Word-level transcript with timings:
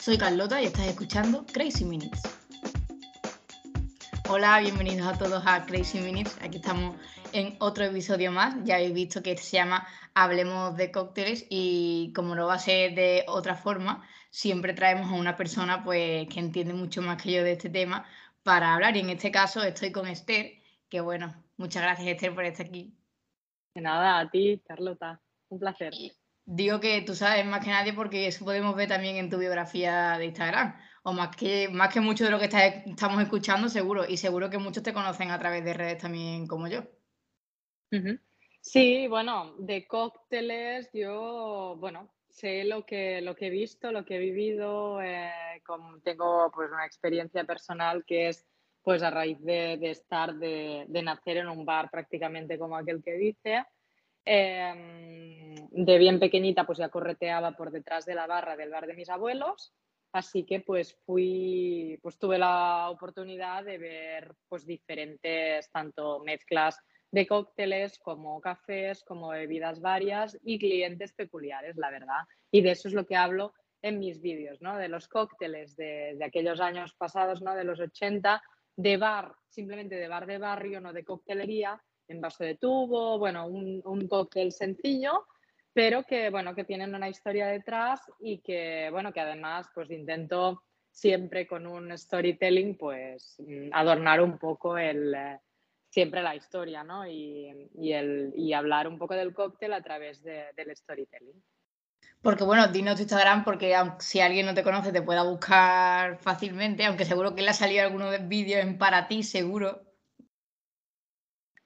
Soy 0.00 0.16
Carlota 0.16 0.62
y 0.62 0.64
estás 0.64 0.86
escuchando 0.86 1.44
Crazy 1.52 1.84
Minutes. 1.84 2.22
Hola, 4.30 4.58
bienvenidos 4.60 5.06
a 5.06 5.18
todos 5.18 5.42
a 5.44 5.66
Crazy 5.66 6.00
Minutes. 6.00 6.38
Aquí 6.40 6.56
estamos 6.56 6.96
en 7.34 7.54
otro 7.58 7.84
episodio 7.84 8.32
más. 8.32 8.56
Ya 8.64 8.76
habéis 8.76 8.94
visto 8.94 9.22
que 9.22 9.36
se 9.36 9.58
llama 9.58 9.86
Hablemos 10.14 10.74
de 10.78 10.90
cócteles 10.90 11.44
y 11.50 12.14
como 12.16 12.34
no 12.34 12.46
va 12.46 12.54
a 12.54 12.58
ser 12.58 12.94
de 12.94 13.26
otra 13.28 13.56
forma, 13.56 14.02
siempre 14.30 14.72
traemos 14.72 15.10
a 15.10 15.16
una 15.16 15.36
persona 15.36 15.84
pues 15.84 16.26
que 16.28 16.40
entiende 16.40 16.72
mucho 16.72 17.02
más 17.02 17.22
que 17.22 17.32
yo 17.32 17.44
de 17.44 17.52
este 17.52 17.68
tema 17.68 18.06
para 18.42 18.72
hablar. 18.72 18.96
Y 18.96 19.00
en 19.00 19.10
este 19.10 19.30
caso 19.30 19.62
estoy 19.62 19.92
con 19.92 20.08
Esther, 20.08 20.62
que 20.88 21.02
bueno, 21.02 21.34
muchas 21.58 21.82
gracias 21.82 22.08
Esther 22.08 22.34
por 22.34 22.46
estar 22.46 22.64
aquí. 22.64 22.96
De 23.74 23.82
nada, 23.82 24.18
a 24.18 24.30
ti, 24.30 24.62
Carlota. 24.66 25.20
Un 25.50 25.58
placer. 25.58 25.92
Digo 26.50 26.80
que 26.80 27.00
tú 27.02 27.14
sabes 27.14 27.46
más 27.46 27.64
que 27.64 27.70
nadie 27.70 27.92
porque 27.92 28.26
eso 28.26 28.44
podemos 28.44 28.74
ver 28.74 28.88
también 28.88 29.16
en 29.16 29.30
tu 29.30 29.38
biografía 29.38 30.18
de 30.18 30.26
Instagram. 30.26 30.76
O 31.02 31.12
más 31.12 31.34
que, 31.34 31.68
más 31.70 31.92
que 31.92 32.00
mucho 32.00 32.24
de 32.24 32.30
lo 32.30 32.38
que 32.38 32.44
estamos 32.44 33.22
escuchando, 33.22 33.68
seguro. 33.70 34.04
Y 34.06 34.18
seguro 34.18 34.50
que 34.50 34.58
muchos 34.58 34.82
te 34.82 34.92
conocen 34.92 35.30
a 35.30 35.38
través 35.38 35.64
de 35.64 35.72
redes 35.72 35.98
también 35.98 36.46
como 36.46 36.68
yo. 36.68 36.82
Sí, 38.60 39.06
bueno, 39.08 39.54
de 39.58 39.86
cócteles 39.86 40.90
yo, 40.92 41.76
bueno, 41.78 42.12
sé 42.28 42.64
lo 42.64 42.84
que, 42.84 43.22
lo 43.22 43.34
que 43.34 43.46
he 43.46 43.50
visto, 43.50 43.92
lo 43.92 44.04
que 44.04 44.16
he 44.16 44.18
vivido. 44.18 45.00
Eh, 45.00 45.32
tengo 46.04 46.50
pues 46.54 46.70
una 46.70 46.84
experiencia 46.84 47.44
personal 47.44 48.04
que 48.04 48.28
es 48.28 48.46
pues 48.82 49.02
a 49.02 49.10
raíz 49.10 49.40
de, 49.40 49.78
estar, 49.90 50.34
de, 50.34 50.86
nacer 51.02 51.38
en 51.38 51.48
un 51.48 51.64
bar 51.64 51.90
prácticamente 51.90 52.58
como 52.58 52.76
aquel 52.76 53.02
que 53.02 53.12
dice. 53.12 53.64
Em, 54.24 55.49
de 55.70 55.98
bien 55.98 56.18
pequeñita 56.18 56.64
pues 56.64 56.78
ya 56.78 56.88
correteaba 56.88 57.52
por 57.52 57.70
detrás 57.70 58.06
de 58.06 58.14
la 58.14 58.26
barra 58.26 58.56
del 58.56 58.70
bar 58.70 58.86
de 58.86 58.94
mis 58.94 59.08
abuelos, 59.08 59.72
así 60.12 60.44
que 60.44 60.60
pues 60.60 60.96
fui, 61.06 61.98
pues 62.02 62.18
tuve 62.18 62.38
la 62.38 62.90
oportunidad 62.90 63.64
de 63.64 63.78
ver 63.78 64.34
pues 64.48 64.66
diferentes 64.66 65.70
tanto 65.70 66.20
mezclas 66.20 66.78
de 67.12 67.26
cócteles 67.26 67.98
como 67.98 68.40
cafés, 68.40 69.02
como 69.04 69.28
bebidas 69.28 69.80
varias 69.80 70.38
y 70.44 70.58
clientes 70.58 71.12
peculiares, 71.12 71.76
la 71.76 71.90
verdad. 71.90 72.22
Y 72.50 72.62
de 72.62 72.70
eso 72.70 72.88
es 72.88 72.94
lo 72.94 73.06
que 73.06 73.16
hablo 73.16 73.52
en 73.82 73.98
mis 73.98 74.20
vídeos, 74.20 74.60
¿no? 74.60 74.76
De 74.76 74.88
los 74.88 75.08
cócteles 75.08 75.74
de, 75.76 76.14
de 76.16 76.24
aquellos 76.24 76.60
años 76.60 76.94
pasados, 76.94 77.42
¿no? 77.42 77.54
De 77.54 77.64
los 77.64 77.80
80, 77.80 78.42
de 78.76 78.96
bar, 78.96 79.34
simplemente 79.48 79.96
de 79.96 80.08
bar 80.08 80.26
de 80.26 80.38
barrio, 80.38 80.80
no 80.80 80.92
de 80.92 81.04
coctelería, 81.04 81.82
en 82.08 82.20
vaso 82.20 82.44
de 82.44 82.56
tubo, 82.56 83.18
bueno, 83.18 83.46
un, 83.46 83.80
un 83.84 84.08
cóctel 84.08 84.52
sencillo, 84.52 85.26
pero 85.72 86.04
que, 86.04 86.30
bueno, 86.30 86.54
que 86.54 86.64
tienen 86.64 86.94
una 86.94 87.08
historia 87.08 87.46
detrás 87.46 88.00
y 88.18 88.38
que, 88.38 88.88
bueno, 88.90 89.12
que 89.12 89.20
además, 89.20 89.68
pues 89.74 89.90
intento 89.90 90.62
siempre 90.90 91.46
con 91.46 91.66
un 91.66 91.96
storytelling, 91.96 92.76
pues 92.76 93.36
mm, 93.38 93.70
adornar 93.72 94.20
un 94.20 94.38
poco 94.38 94.76
el, 94.76 95.14
eh, 95.14 95.38
siempre 95.88 96.22
la 96.22 96.34
historia, 96.34 96.82
¿no? 96.82 97.06
Y, 97.06 97.70
y, 97.74 97.92
el, 97.92 98.32
y 98.36 98.52
hablar 98.52 98.88
un 98.88 98.98
poco 98.98 99.14
del 99.14 99.34
cóctel 99.34 99.72
a 99.72 99.82
través 99.82 100.22
de, 100.22 100.46
del 100.56 100.74
storytelling. 100.76 101.42
Porque 102.22 102.44
bueno, 102.44 102.68
dinos 102.68 102.96
tu 102.96 103.02
Instagram 103.02 103.44
porque 103.44 103.74
si 103.98 104.20
alguien 104.20 104.44
no 104.44 104.54
te 104.54 104.62
conoce 104.62 104.92
te 104.92 105.00
pueda 105.00 105.22
buscar 105.22 106.18
fácilmente, 106.18 106.84
aunque 106.84 107.06
seguro 107.06 107.34
que 107.34 107.42
le 107.42 107.50
ha 107.50 107.54
salido 107.54 107.82
alguno 107.82 108.10
de 108.10 108.18
vídeos 108.18 108.62
en 108.62 108.76
para 108.76 109.08
ti, 109.08 109.22
seguro. 109.22 109.82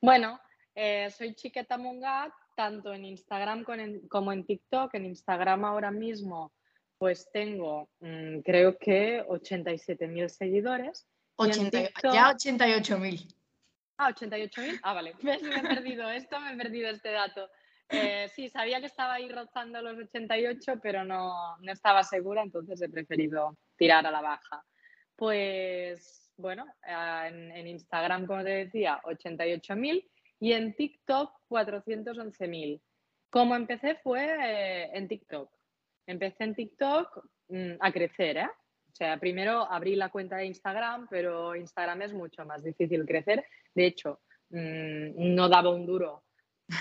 Bueno, 0.01 0.41
eh, 0.75 1.11
soy 1.11 1.35
Chiqueta 1.35 1.77
Mungat, 1.77 2.33
tanto 2.55 2.93
en 2.93 3.05
Instagram 3.05 3.65
como 4.09 4.33
en 4.33 4.45
TikTok. 4.45 4.95
En 4.95 5.07
Instagram 5.07 5.65
ahora 5.65 5.91
mismo 5.91 6.53
pues 6.99 7.29
tengo 7.33 7.91
mm, 8.01 8.41
creo 8.41 8.79
que 8.79 9.23
87.000 9.27 10.29
seguidores. 10.29 11.07
80, 11.37 11.79
ya 12.13 12.33
88.000. 12.33 13.37
Ah, 13.99 14.13
88.000. 14.13 14.81
Ah, 14.83 14.95
vale. 14.95 15.15
Me 15.23 15.35
he 15.35 15.63
perdido 15.63 16.09
esto, 16.11 16.41
me 16.41 16.53
he 16.53 16.57
perdido 16.57 16.89
este 16.89 17.11
dato. 17.11 17.49
Eh, 17.91 18.31
sí, 18.35 18.49
sabía 18.49 18.81
que 18.81 18.87
estaba 18.87 19.15
ahí 19.15 19.29
rozando 19.29 19.83
los 19.83 19.99
88, 19.99 20.81
pero 20.83 21.05
no, 21.05 21.59
no 21.59 21.73
estaba 21.73 22.03
segura, 22.03 22.43
entonces 22.43 22.81
he 22.81 22.89
preferido 22.89 23.57
tirar 23.77 24.07
a 24.07 24.11
la 24.11 24.23
baja. 24.23 24.65
Pues 25.15 26.33
bueno, 26.37 26.65
eh, 26.87 27.53
en, 27.55 27.67
Instagram, 27.67 28.27
como 28.27 28.43
te 28.43 28.65
decía, 28.65 29.01
88.000 29.05 30.09
y 30.41 30.53
en 30.53 30.75
TikTok 30.75 31.33
411.000. 31.49 32.81
Como 33.31 33.57
empecé 33.57 33.97
fue 33.97 34.25
eh, 34.25 34.91
en 34.93 35.09
TikTok. 35.09 35.51
Empecé 36.07 36.45
en 36.45 36.55
TikTok 36.55 37.27
mm, 37.49 37.73
a 37.81 37.93
crecer, 37.93 38.37
¿eh? 38.39 38.51
O 38.95 38.97
sea, 38.97 39.19
primero 39.19 39.69
abrí 39.69 39.97
la 39.97 40.09
cuenta 40.09 40.37
de 40.37 40.47
Instagram, 40.47 41.09
pero 41.11 41.57
Instagram 41.57 42.03
es 42.03 42.13
mucho 42.13 42.45
más 42.45 42.63
difícil 42.63 43.05
crecer. 43.05 43.45
De 43.75 43.87
hecho, 43.87 44.21
mm, 44.51 45.35
no 45.35 45.49
daba 45.49 45.71
un 45.71 45.85
duro 45.85 46.23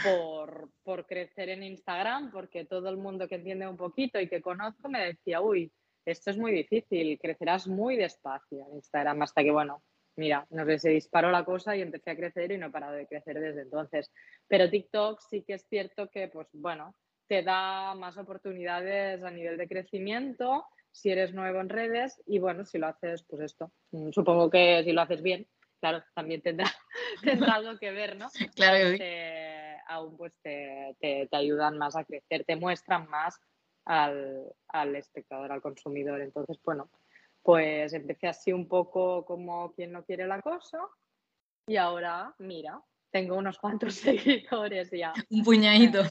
por, 0.04 0.70
por, 0.84 1.08
crecer 1.08 1.50
en 1.50 1.64
Instagram, 1.64 2.32
porque 2.32 2.66
todo 2.66 2.90
el 2.90 2.98
mundo 2.98 3.28
que 3.28 3.36
entiende 3.36 3.68
un 3.68 3.78
poquito 3.78 4.20
y 4.20 4.30
que 4.30 4.42
conozco 4.42 4.90
me 4.90 5.08
decía, 5.08 5.42
uy, 5.42 5.72
esto 6.06 6.30
es 6.30 6.38
muy 6.38 6.52
difícil, 6.52 7.18
crecerás 7.20 7.68
muy 7.68 7.96
despacio 7.96 8.66
en 8.68 8.76
Instagram, 8.76 9.22
hasta 9.24 9.42
que, 9.42 9.52
bueno, 9.52 9.84
mira, 10.16 10.46
no 10.50 10.66
sé, 10.66 10.80
se 10.80 10.90
disparó 10.90 11.32
la 11.32 11.46
cosa 11.46 11.76
y 11.76 11.82
empecé 11.82 12.12
a 12.12 12.16
crecer 12.16 12.52
y 12.52 12.58
no 12.58 12.68
he 12.68 12.72
parado 12.72 12.94
de 12.94 13.08
crecer 13.08 13.40
desde 13.40 13.62
entonces. 13.62 14.12
Pero 14.48 14.70
TikTok 14.70 15.20
sí 15.22 15.44
que 15.44 15.54
es 15.56 15.66
cierto 15.68 16.10
que, 16.10 16.28
pues 16.28 16.48
bueno, 16.54 16.96
te 17.28 17.44
da 17.44 17.96
más 17.96 18.18
oportunidades 18.18 19.24
a 19.24 19.32
nivel 19.32 19.58
de 19.58 19.68
crecimiento 19.68 20.66
si 20.92 21.10
eres 21.10 21.34
nuevo 21.34 21.60
en 21.60 21.70
redes 21.70 22.22
y 22.28 22.40
bueno, 22.40 22.66
si 22.66 22.78
lo 22.78 22.88
haces, 22.88 23.24
pues 23.24 23.42
esto, 23.42 23.72
mm, 23.92 24.12
supongo 24.12 24.50
que 24.50 24.84
si 24.84 24.92
lo 24.92 25.02
haces 25.02 25.24
bien, 25.24 25.48
claro, 25.80 26.04
también 26.14 26.42
tendrá, 26.42 26.70
tendrá 27.24 27.56
algo 27.56 27.80
que 27.80 27.92
ver, 27.92 28.16
¿no? 28.18 28.28
Claro 28.56 28.78
que 28.92 28.98
sí 28.98 29.54
aún 29.88 30.18
pues 30.18 30.34
te, 30.42 30.96
te, 31.00 31.28
ayudan 31.32 31.78
más 31.78 31.96
a 31.96 32.04
crecer, 32.04 32.44
te 32.46 32.56
muestran 32.56 33.10
más 33.10 33.40
al, 33.86 34.52
al, 34.68 34.96
espectador, 34.96 35.52
al 35.52 35.62
consumidor. 35.62 36.22
Entonces, 36.22 36.60
bueno, 36.64 36.90
pues 37.44 37.94
empecé 37.94 38.28
así 38.28 38.52
un 38.52 38.68
poco 38.68 39.26
como 39.26 39.74
quien 39.74 39.92
no 39.92 40.04
quiere 40.04 40.26
la 40.26 40.42
cosa 40.42 40.80
y 41.68 41.78
ahora, 41.78 42.34
mira, 42.40 42.82
tengo 43.12 43.36
unos 43.36 43.58
cuantos 43.58 43.96
seguidores 44.50 44.90
ya. 44.92 45.14
Un 45.30 45.44
puñadito. 45.44 46.04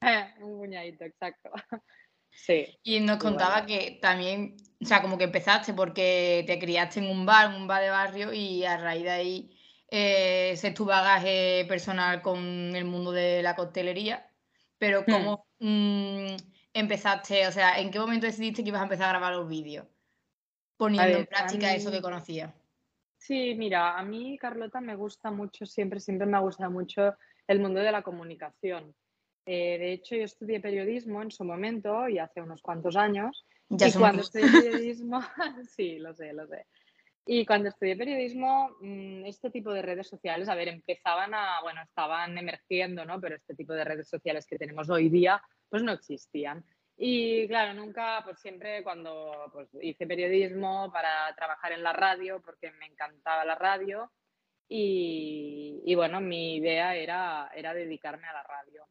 un 0.40 0.58
puñadito, 0.58 1.04
exacto. 1.04 1.50
Sí. 2.38 2.66
Y 2.82 3.00
nos 3.00 3.16
contaba 3.16 3.64
que 3.64 3.98
también, 4.02 4.56
o 4.82 4.84
sea, 4.84 5.00
como 5.00 5.16
que 5.16 5.24
empezaste 5.24 5.72
porque 5.72 6.44
te 6.46 6.58
criaste 6.58 7.00
en 7.00 7.08
un 7.08 7.24
bar, 7.24 7.50
en 7.50 7.62
un 7.62 7.66
bar 7.66 7.80
de 7.80 7.88
barrio 7.88 8.30
y 8.30 8.62
a 8.62 8.76
raíz 8.76 9.04
de 9.04 9.10
ahí 9.10 9.56
eh, 9.90 10.50
ese 10.52 10.68
es 10.68 10.74
tu 10.74 10.84
bagaje 10.84 11.64
personal 11.66 12.20
con 12.20 12.44
el 12.76 12.84
mundo 12.84 13.10
de 13.10 13.42
la 13.42 13.56
coctelería, 13.56 14.30
pero 14.76 15.00
hmm. 15.00 15.10
¿cómo 15.10 15.46
mm, 15.60 16.36
empezaste? 16.74 17.46
O 17.46 17.52
sea, 17.52 17.80
¿en 17.80 17.90
qué 17.90 17.98
momento 17.98 18.26
decidiste 18.26 18.62
que 18.62 18.68
ibas 18.68 18.82
a 18.82 18.84
empezar 18.84 19.06
a 19.06 19.18
grabar 19.18 19.34
los 19.34 19.48
vídeos? 19.48 19.86
Poniendo 20.76 21.18
en 21.18 21.26
práctica 21.26 21.74
eso 21.74 21.90
que 21.90 22.02
conocías. 22.02 22.52
Sí, 23.16 23.54
mira, 23.56 23.98
a 23.98 24.02
mí, 24.04 24.38
Carlota, 24.38 24.80
me 24.80 24.94
gusta 24.94 25.30
mucho, 25.30 25.66
siempre, 25.66 26.00
siempre 26.00 26.26
me 26.26 26.36
ha 26.36 26.40
gustado 26.40 26.70
mucho 26.70 27.16
el 27.46 27.60
mundo 27.60 27.80
de 27.80 27.90
la 27.90 28.02
comunicación. 28.02 28.94
Eh, 29.46 29.78
de 29.78 29.92
hecho, 29.92 30.16
yo 30.16 30.24
estudié 30.24 30.60
periodismo 30.60 31.22
en 31.22 31.30
su 31.30 31.44
momento 31.44 32.08
y 32.08 32.18
hace 32.18 32.40
unos 32.40 32.62
cuantos 32.62 32.96
años. 32.96 33.44
Ya 33.68 33.88
y 33.88 33.92
cuando 33.92 34.22
estudié 34.22 34.46
periodismo, 34.52 35.20
sí, 35.76 35.98
lo 35.98 36.14
sé, 36.14 36.32
lo 36.32 36.46
sé. 36.46 36.66
Y 37.28 37.44
cuando 37.44 37.68
estudié 37.68 37.96
periodismo, 37.96 38.76
mm, 38.80 39.24
este 39.24 39.50
tipo 39.50 39.72
de 39.72 39.82
redes 39.82 40.08
sociales, 40.08 40.48
a 40.48 40.54
ver, 40.54 40.68
empezaban 40.68 41.34
a, 41.34 41.60
bueno, 41.62 41.82
estaban 41.82 42.38
emergiendo, 42.38 43.04
¿no? 43.04 43.20
Pero 43.20 43.34
este 43.34 43.54
tipo 43.54 43.72
de 43.72 43.84
redes 43.84 44.08
sociales 44.08 44.46
que 44.46 44.58
tenemos 44.58 44.88
hoy 44.90 45.08
día, 45.08 45.42
pues 45.68 45.82
no 45.82 45.92
existían. 45.92 46.64
Y 46.96 47.46
claro, 47.48 47.74
nunca, 47.74 48.22
pues 48.24 48.38
siempre 48.40 48.82
cuando 48.82 49.50
pues, 49.52 49.68
hice 49.82 50.06
periodismo 50.06 50.90
para 50.90 51.34
trabajar 51.34 51.72
en 51.72 51.82
la 51.82 51.92
radio, 51.92 52.40
porque 52.42 52.72
me 52.72 52.86
encantaba 52.86 53.44
la 53.44 53.54
radio, 53.54 54.10
y, 54.68 55.82
y 55.84 55.94
bueno, 55.94 56.20
mi 56.20 56.56
idea 56.56 56.96
era, 56.96 57.50
era 57.54 57.74
dedicarme 57.74 58.26
a 58.26 58.32
la 58.32 58.42
radio. 58.42 58.86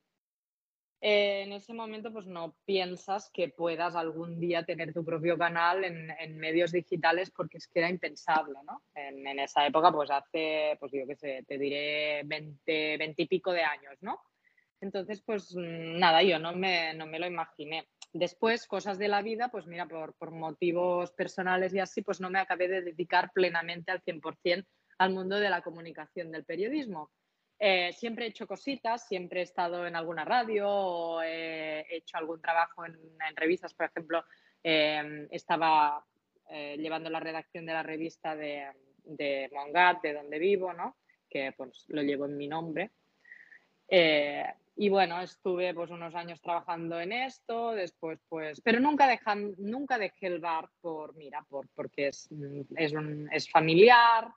Eh, 1.08 1.44
en 1.44 1.54
ese 1.54 1.72
momento 1.72 2.12
pues 2.12 2.26
no 2.26 2.56
piensas 2.66 3.30
que 3.32 3.50
puedas 3.50 3.96
algún 3.96 4.40
día 4.40 4.64
tener 4.64 4.92
tu 4.92 5.06
propio 5.06 5.38
canal 5.38 5.84
en, 5.84 6.38
medios 6.40 6.72
digitales 6.72 7.30
porque 7.30 7.58
es 7.58 7.68
que 7.68 7.78
era 7.78 7.92
impensable, 7.92 8.56
¿no? 8.66 8.82
En, 8.96 9.38
esa 9.38 9.68
época, 9.68 9.92
pues 9.92 10.10
hace, 10.10 10.78
pues 10.80 10.92
yo 10.92 11.06
qué 11.06 11.16
sé, 11.16 11.46
te 11.48 11.60
diré 11.60 12.24
20, 12.26 12.98
20 12.98 13.22
y 13.22 13.28
pico 13.28 13.52
de 13.52 13.62
años, 13.62 13.98
¿no? 14.02 14.20
Entonces, 14.82 15.22
pues 15.22 15.54
nada, 15.56 16.24
yo 16.24 16.40
no 16.40 16.54
me, 16.56 16.96
no 16.96 17.06
me 17.06 17.20
lo 17.20 17.28
imaginé. 17.28 17.88
Después, 18.18 18.66
cosas 18.66 18.98
de 18.98 19.10
la 19.10 19.22
vida, 19.22 19.50
pues 19.50 19.68
mira, 19.68 19.88
por, 19.88 20.14
por 20.14 20.32
motivos 20.32 21.12
personales 21.12 21.74
y 21.74 21.80
así, 21.80 22.02
pues 22.02 22.22
no 22.22 22.30
me 22.30 22.40
acabé 22.40 22.70
de 22.70 22.82
dedicar 22.82 23.30
plenamente 23.34 23.92
al 23.92 24.02
100% 24.02 24.66
al 25.00 25.14
mundo 25.14 25.38
de 25.38 25.50
la 25.50 25.62
comunicación 25.62 26.32
del 26.32 26.46
periodismo. 26.46 27.12
Eh, 27.60 27.92
siempre 27.92 28.24
he 28.24 28.30
hecho 28.30 28.48
cositas, 28.48 29.06
siempre 29.06 29.42
he 29.42 29.44
estado 29.44 29.86
en 29.86 29.98
alguna 29.98 30.24
radio 30.24 30.66
o 30.70 31.22
he 31.22 31.86
hecho 31.94 32.16
algún 32.18 32.40
trabajo 32.42 32.86
en, 32.86 32.96
revistas, 33.36 33.74
por 33.74 33.88
ejemplo, 33.88 34.24
em, 34.64 35.28
estaba 35.30 36.02
eh, 36.50 36.78
llevando 36.78 37.10
la 37.10 37.20
redacción 37.20 37.66
de 37.66 37.74
la 37.74 37.84
revista 37.84 38.34
de, 38.34 38.72
de 39.04 39.50
Mongat, 39.52 40.02
de 40.02 40.14
donde 40.14 40.40
vivo, 40.40 40.72
¿no? 40.72 40.96
que 41.30 41.52
pues, 41.52 41.84
lo 41.90 42.02
llevo 42.02 42.28
en 42.28 42.38
mi 42.38 42.48
nombre. 42.48 42.92
Eh, 43.88 44.46
y 44.78 44.90
bueno, 44.90 45.22
estuve 45.22 45.74
pues 45.74 45.90
unos 45.90 46.14
años 46.16 46.42
trabajando 46.42 47.00
en 47.00 47.14
esto, 47.14 47.72
después 47.72 48.20
pues, 48.28 48.62
pero 48.62 48.80
nunca, 48.80 49.08
dejan, 49.08 49.56
nunca 49.58 49.98
dejé 49.98 50.28
el 50.28 50.40
bar 50.40 50.70
por, 50.82 51.16
mira, 51.16 51.46
por, 51.50 51.70
porque 51.70 52.08
es, 52.08 52.30
es, 52.76 52.94
es 53.32 53.50
familiar, 53.50 54.34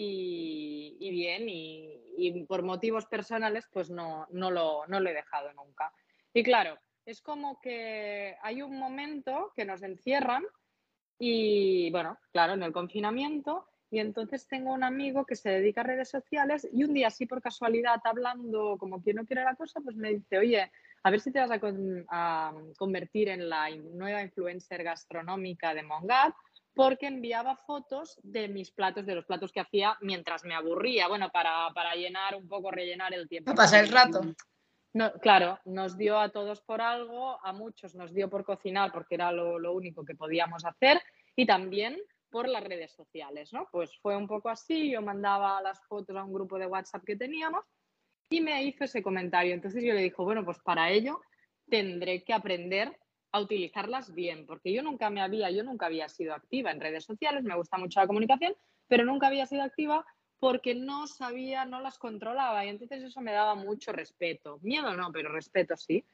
y, 0.00 1.10
bien, 1.10 1.46
y, 1.48 2.44
por 2.44 2.62
motivos 2.62 3.06
personales 3.06 3.66
pues 3.72 3.90
no, 3.90 4.26
no, 4.30 4.50
lo, 4.50 4.86
no 4.86 5.00
lo 5.00 5.10
he 5.10 5.14
dejado 5.14 5.52
nunca. 5.54 5.92
Y 6.32 6.42
claro, 6.42 6.78
es 7.04 7.20
como 7.20 7.60
que 7.60 8.36
hay 8.42 8.62
un 8.62 8.78
momento 8.78 9.52
que 9.56 9.64
nos 9.64 9.82
encierran 9.82 10.44
y 11.18 11.90
bueno, 11.90 12.18
claro, 12.32 12.52
en 12.52 12.62
el 12.62 12.72
confinamiento 12.72 13.66
y 13.90 14.00
entonces 14.00 14.46
tengo 14.46 14.72
un 14.72 14.84
amigo 14.84 15.24
que 15.24 15.36
se 15.36 15.50
dedica 15.50 15.80
a 15.80 15.84
redes 15.84 16.10
sociales 16.10 16.68
y 16.72 16.84
un 16.84 16.94
día 16.94 17.08
así 17.08 17.26
por 17.26 17.40
casualidad 17.40 18.00
hablando 18.04 18.76
como 18.78 19.02
que 19.02 19.14
no 19.14 19.24
quiere 19.24 19.44
la 19.44 19.54
cosa, 19.54 19.80
pues 19.80 19.96
me 19.96 20.10
dice, 20.10 20.38
oye, 20.38 20.70
a 21.02 21.10
ver 21.10 21.20
si 21.20 21.32
te 21.32 21.40
vas 21.40 21.50
a, 21.50 21.58
a 22.10 22.54
convertir 22.76 23.28
en 23.28 23.48
la 23.48 23.70
nueva 23.70 24.22
influencer 24.22 24.82
gastronómica 24.82 25.74
de 25.74 25.82
Mongat 25.82 26.34
porque 26.74 27.08
enviaba 27.08 27.56
fotos 27.56 28.20
de 28.22 28.46
mis 28.46 28.70
platos, 28.70 29.04
de 29.04 29.16
los 29.16 29.24
platos 29.24 29.50
que 29.50 29.58
hacía 29.58 29.96
mientras 30.00 30.44
me 30.44 30.54
aburría, 30.54 31.08
bueno, 31.08 31.28
para, 31.30 31.68
para 31.74 31.94
llenar 31.94 32.36
un 32.36 32.46
poco, 32.46 32.70
rellenar 32.70 33.12
el 33.14 33.28
tiempo. 33.28 33.52
Pasar 33.52 33.84
el 33.84 33.90
rato. 33.90 34.20
No, 34.94 35.12
claro, 35.14 35.58
nos 35.64 35.98
dio 35.98 36.18
a 36.18 36.28
todos 36.30 36.60
por 36.60 36.80
algo, 36.80 37.44
a 37.44 37.52
muchos 37.52 37.94
nos 37.94 38.14
dio 38.14 38.30
por 38.30 38.44
cocinar 38.44 38.92
porque 38.92 39.16
era 39.16 39.32
lo, 39.32 39.58
lo, 39.58 39.72
único 39.72 40.04
que 40.04 40.14
podíamos 40.14 40.64
hacer 40.64 41.02
y 41.34 41.46
también 41.46 41.98
por 42.30 42.48
las 42.48 42.64
redes 42.64 42.92
sociales, 42.92 43.52
¿no? 43.52 43.68
Pues 43.70 43.90
fue 44.00 44.16
un 44.16 44.26
poco 44.26 44.48
así, 44.48 44.90
yo 44.90 45.02
mandaba 45.02 45.60
las 45.62 45.80
fotos 45.86 46.16
a 46.16 46.24
un 46.24 46.32
grupo 46.32 46.58
de 46.58 46.66
WhatsApp 46.66 47.04
que 47.04 47.16
teníamos 47.16 47.64
y 48.30 48.40
me 48.40 48.62
hizo 48.64 48.84
ese 48.84 49.02
comentario. 49.02 49.54
Entonces 49.54 49.82
yo 49.82 49.94
le 49.94 50.02
dije, 50.02 50.16
bueno, 50.18 50.44
pues 50.44 50.58
para 50.60 50.90
ello 50.90 51.20
tendré 51.68 52.22
que 52.24 52.32
aprender 52.32 52.98
a 53.32 53.40
utilizarlas 53.40 54.14
bien, 54.14 54.46
porque 54.46 54.72
yo 54.72 54.82
nunca 54.82 55.10
me 55.10 55.20
había, 55.20 55.50
yo 55.50 55.62
nunca 55.62 55.86
había 55.86 56.08
sido 56.08 56.34
activa 56.34 56.70
en 56.70 56.80
redes 56.80 57.04
sociales, 57.04 57.44
me 57.44 57.56
gusta 57.56 57.76
mucho 57.76 58.00
la 58.00 58.06
comunicación, 58.06 58.54
pero 58.86 59.04
nunca 59.04 59.26
había 59.26 59.46
sido 59.46 59.62
activa 59.62 60.04
porque 60.38 60.74
no 60.74 61.06
sabía, 61.06 61.64
no 61.64 61.80
las 61.80 61.98
controlaba 61.98 62.64
y 62.64 62.68
entonces 62.68 63.02
eso 63.02 63.20
me 63.20 63.32
daba 63.32 63.54
mucho 63.54 63.92
respeto. 63.92 64.58
Miedo 64.62 64.94
no, 64.94 65.10
pero 65.12 65.30
respeto 65.30 65.76
sí. 65.76 66.04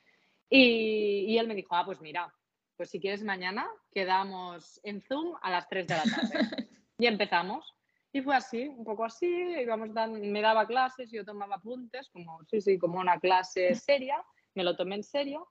Y, 0.49 1.26
y 1.28 1.38
él 1.38 1.46
me 1.46 1.55
dijo, 1.55 1.75
ah, 1.75 1.84
pues 1.84 2.00
mira, 2.00 2.32
pues 2.76 2.91
si 2.91 3.00
quieres 3.00 3.23
mañana 3.23 3.67
quedamos 3.93 4.81
en 4.82 5.00
Zoom 5.03 5.37
a 5.43 5.50
las 5.50 5.69
3 5.69 5.87
de 5.87 5.94
la 5.94 6.03
tarde. 6.03 6.69
y 6.99 7.06
empezamos. 7.06 7.75
Y 8.12 8.23
fue 8.23 8.37
así, 8.37 8.69
un 8.69 8.85
poco 8.85 9.05
así, 9.05 9.26
íbamos 9.26 9.91
me 9.91 10.41
daba 10.41 10.67
clases, 10.67 11.11
yo 11.11 11.25
tomaba 11.25 11.56
apuntes, 11.56 12.09
como, 12.11 12.44
sí, 12.44 12.61
sí, 12.61 12.79
como 12.79 13.00
una 13.00 13.19
clase 13.19 13.75
seria, 13.75 14.25
me 14.55 14.62
lo 14.62 14.76
tomé 14.76 14.94
en 14.94 15.03
serio 15.03 15.49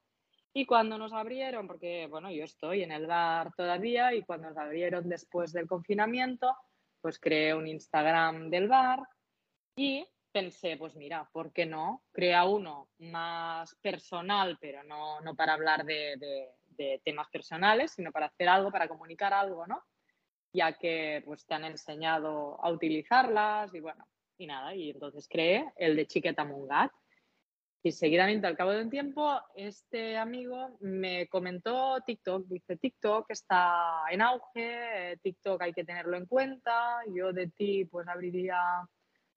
y 0.53 0.65
cuando 0.65 0.97
nos 0.97 1.11
abrieron, 1.13 1.67
porque 1.67 2.07
bueno, 2.07 2.31
yo 2.31 2.43
estoy 2.43 2.83
en 2.83 2.91
el 2.91 3.07
bar 3.07 3.53
todavía 3.55 4.13
y 4.13 4.21
cuando 4.21 4.49
nos 4.49 4.57
abrieron 4.57 5.09
después 5.09 5.51
del 5.51 5.67
confinamiento, 5.67 6.55
pues 7.01 7.19
creé 7.19 7.55
un 7.55 7.67
Instagram 7.67 8.49
del 8.49 8.67
bar 8.67 8.99
y 9.75 10.07
pensé, 10.31 10.77
pues 10.77 10.95
mira, 10.95 11.27
¿por 11.31 11.51
qué 11.51 11.65
no? 11.65 12.03
Crea 12.11 12.45
uno 12.45 12.89
más 12.99 13.75
personal, 13.81 14.57
pero 14.61 14.83
no, 14.83 15.21
no 15.21 15.35
para 15.35 15.53
hablar 15.53 15.85
de, 15.85 16.17
de, 16.17 16.49
temas 17.03 17.27
personales, 17.29 17.91
sino 17.91 18.11
para 18.11 18.27
hacer 18.27 18.49
algo, 18.49 18.71
para 18.71 18.87
comunicar 18.87 19.33
algo, 19.33 19.65
¿no? 19.67 19.83
Ya 20.53 20.73
que 20.73 21.21
pues 21.25 21.45
te 21.45 21.53
han 21.53 21.65
enseñado 21.65 22.63
a 22.63 22.69
utilizarlas 22.69 23.73
y 23.73 23.79
bueno, 23.79 24.05
y 24.37 24.47
nada, 24.47 24.75
y 24.75 24.91
entonces 24.91 25.27
creé 25.27 25.71
el 25.77 25.95
de 25.95 26.05
Chiqueta 26.05 26.43
Mungat 26.43 26.91
y 27.85 27.91
seguidamente, 27.91 28.47
al 28.47 28.55
cabo 28.55 28.71
de 28.71 28.81
un 28.81 28.89
tiempo, 28.89 29.41
este 29.55 30.17
amigo 30.17 30.77
me 30.79 31.27
comentó 31.27 31.99
TikTok. 32.05 32.47
Dice, 32.47 32.77
TikTok 32.77 33.25
está 33.29 34.03
en 34.09 34.21
auge, 34.21 35.17
TikTok 35.21 35.61
hay 35.61 35.73
que 35.73 35.83
tenerlo 35.83 36.15
en 36.15 36.25
cuenta. 36.25 37.01
Yo 37.13 37.33
de 37.33 37.47
ti, 37.49 37.83
pues 37.83 38.07
abriría, 38.07 38.57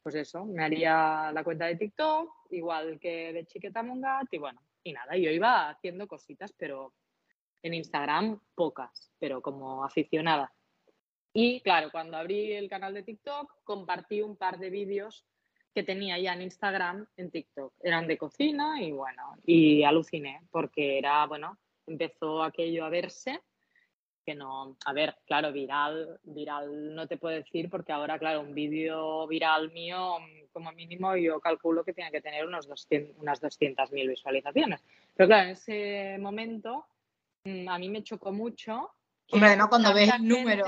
pues 0.01 0.15
eso, 0.15 0.45
me 0.45 0.63
haría 0.63 1.33
la 1.33 1.43
cuenta 1.43 1.67
de 1.67 1.75
TikTok, 1.75 2.31
igual 2.51 3.01
que 3.01 3.33
de 3.33 3.47
Chiqueta 3.47 3.83
Mongat. 3.83 4.29
Y 4.31 4.39
bueno, 4.39 4.61
y 4.85 4.93
nada, 4.93 5.17
yo 5.17 5.29
iba 5.33 5.69
haciendo 5.69 6.07
cositas, 6.07 6.55
pero 6.57 6.95
en 7.63 7.75
Instagram 7.75 8.41
pocas, 8.55 9.11
pero 9.19 9.43
como 9.43 9.85
aficionada. 9.85 10.53
Y 11.33 11.61
claro, 11.61 11.91
cuando 11.91 12.17
abrí 12.17 12.53
el 12.53 12.69
canal 12.69 12.95
de 12.95 13.03
TikTok, 13.03 13.63
compartí 13.65 14.23
un 14.23 14.37
par 14.37 14.59
de 14.59 14.71
vídeos 14.71 15.27
que 15.75 15.83
tenía 15.83 16.19
ya 16.19 16.33
en 16.33 16.41
Instagram, 16.41 17.07
en 17.19 17.31
TikTok. 17.31 17.75
Eran 17.83 18.07
de 18.07 18.17
cocina 18.17 18.81
y 18.81 18.93
bueno, 18.93 19.37
y 19.45 19.83
aluciné 19.85 20.41
porque 20.51 20.97
era, 20.97 21.27
bueno, 21.27 21.59
empezó 21.87 22.43
aquello 22.43 22.87
a 22.87 22.89
verse, 22.89 23.43
que 24.25 24.35
no, 24.35 24.79
a 24.87 24.93
ver, 24.95 25.17
claro, 25.27 25.53
viral, 25.53 26.19
viral 26.25 26.95
no 26.95 27.07
te 27.07 27.19
puedo 27.19 27.37
decir 27.37 27.69
porque 27.69 27.93
ahora, 27.93 28.19
claro, 28.19 28.41
un 28.41 28.55
vídeo 28.55 29.27
viral 29.27 29.71
mío, 29.73 30.17
como 30.53 30.73
mínimo, 30.73 31.15
yo 31.17 31.39
calculo 31.39 31.85
que 31.85 31.93
tiene 31.93 32.11
que 32.11 32.23
tener 32.23 32.47
unos 32.47 32.67
200, 32.67 33.15
unas 33.19 33.43
200.000 33.43 34.09
visualizaciones. 34.09 34.83
Pero 35.15 35.29
claro, 35.29 35.45
en 35.45 35.51
ese 35.51 36.17
momento 36.19 36.87
a 37.69 37.79
mí 37.79 37.89
me 37.89 38.03
chocó 38.03 38.33
mucho. 38.33 38.93
Hombre, 39.31 39.49
además 39.49 39.69
cuando 39.69 39.93
ves 39.95 40.13
el 40.13 40.27
número 40.27 40.67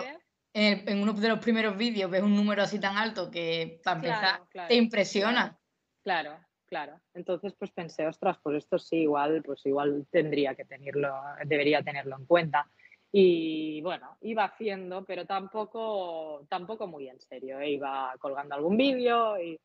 en, 0.53 1.03
uno 1.03 1.13
de 1.13 1.29
los 1.29 1.39
primeros 1.39 1.77
vídeos 1.77 2.11
ves 2.11 2.23
un 2.23 2.35
número 2.35 2.63
así 2.63 2.81
tan 2.81 2.97
alto 2.97 3.31
que 3.31 3.81
para 3.85 3.97
empezar 3.97 4.41
te 4.69 4.75
impresiona. 4.75 5.59
Claro, 6.03 6.39
claro. 6.67 7.01
Entonces 7.15 7.55
pues 7.59 7.71
pensé, 7.71 8.07
ostras, 8.07 8.39
pues 8.43 8.59
esto 8.59 8.79
sí, 8.79 8.97
igual, 9.03 9.43
pues 9.43 9.65
igual 9.67 10.07
tendría 10.11 10.55
que 10.55 10.65
tenerlo, 10.65 11.15
debería 11.45 11.83
tenerlo 11.83 12.17
en 12.17 12.27
cuenta. 12.27 12.69
Y 13.11 13.81
bueno, 13.83 14.19
iba 14.21 14.45
haciendo, 14.45 15.05
pero 15.05 15.25
tampoco, 15.25 16.47
tampoco 16.49 16.87
muy 16.87 17.09
en 17.09 17.21
serio. 17.21 17.59
¿eh? 17.61 17.71
Iba 17.71 18.15
colgando 18.19 18.55
algún 18.55 18.77
vídeo, 18.77 19.41
y... 19.41 19.59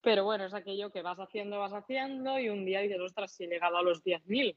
pero 0.00 0.24
bueno, 0.24 0.44
es 0.44 0.54
aquello 0.54 0.92
que 0.92 1.02
vas 1.02 1.18
haciendo, 1.18 1.58
vas 1.58 1.72
haciendo 1.72 2.38
y 2.38 2.48
un 2.50 2.64
día 2.64 2.80
dices, 2.80 3.00
ostras, 3.00 3.32
si 3.32 3.44
he 3.44 3.48
llegado 3.48 3.78
a 3.78 3.82
los 3.82 4.04
10.000. 4.04 4.56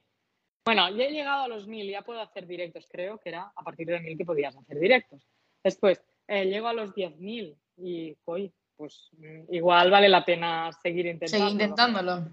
Bueno, 0.67 0.89
ya 0.89 1.05
he 1.05 1.11
llegado 1.11 1.43
a 1.43 1.47
los 1.47 1.65
1.000, 1.65 1.89
ya 1.89 2.01
puedo 2.01 2.19
hacer 2.19 2.45
directos, 2.45 2.89
creo 2.91 3.17
que 3.19 3.29
era 3.29 3.53
a 3.55 3.63
partir 3.63 3.87
de 3.87 4.01
1.000 4.01 4.17
que 4.17 4.25
podías 4.25 4.53
hacer 4.53 4.77
directos. 4.77 5.25
Después, 5.63 6.03
eh, 6.27 6.43
llego 6.43 6.67
a 6.67 6.73
los 6.73 6.93
10.000 6.93 7.55
y, 7.77 8.17
hoy 8.25 8.51
pues 8.75 9.07
mm, 9.13 9.53
igual 9.53 9.89
vale 9.89 10.09
la 10.09 10.25
pena 10.25 10.69
seguir 10.73 11.05
intentándolo. 11.05 11.51
Seguir 11.51 11.61
intentándolo. 11.61 12.29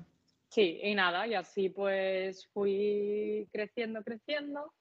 Sí, 0.49 0.81
y 0.83 0.97
nada, 0.97 1.29
y 1.29 1.35
así 1.35 1.69
pues 1.69 2.49
fui 2.49 3.49
creciendo, 3.53 4.03
creciendo, 4.03 4.73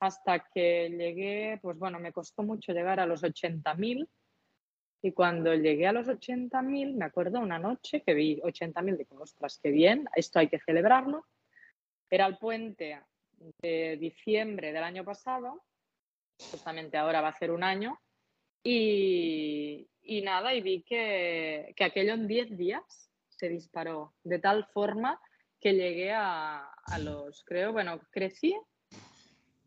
hasta 0.00 0.48
que 0.52 0.90
llegué, 0.90 1.60
pues 1.62 1.78
bueno, 1.78 2.00
me 2.00 2.12
costó 2.12 2.42
mucho 2.42 2.72
llegar 2.72 2.98
a 2.98 3.06
los 3.06 3.22
80.000. 3.22 4.08
Y 5.02 5.12
cuando 5.12 5.54
llegué 5.54 5.86
a 5.86 5.92
los 5.92 6.08
80.000, 6.08 6.94
me 6.94 7.04
acuerdo 7.04 7.38
una 7.38 7.60
noche 7.60 8.02
que 8.02 8.14
vi 8.14 8.40
80.000, 8.40 8.96
digo, 8.96 9.22
ostras, 9.22 9.60
qué 9.62 9.70
bien, 9.70 10.08
esto 10.16 10.40
hay 10.40 10.48
que 10.48 10.58
celebrarlo. 10.58 11.24
Era 12.10 12.26
el 12.26 12.38
puente 12.38 13.00
de 13.60 13.96
diciembre 13.98 14.72
del 14.72 14.82
año 14.82 15.04
pasado 15.04 15.62
justamente 16.50 16.96
ahora 16.96 17.20
va 17.20 17.28
a 17.28 17.38
ser 17.38 17.50
un 17.50 17.62
año, 17.62 17.98
y, 18.62 19.88
nada, 20.24 20.54
y 20.54 20.60
vi 20.60 20.82
que, 20.82 21.74
aquello 21.80 22.14
en 22.14 22.26
10 22.26 22.56
días 22.56 23.10
se 23.28 23.48
disparó 23.48 24.14
de 24.24 24.38
tal 24.38 24.66
forma 24.66 25.20
que 25.60 25.72
llegué 25.72 26.12
a, 26.12 26.70
los, 27.00 27.44
creo, 27.44 27.72
bueno, 27.72 28.00
crecí 28.10 28.56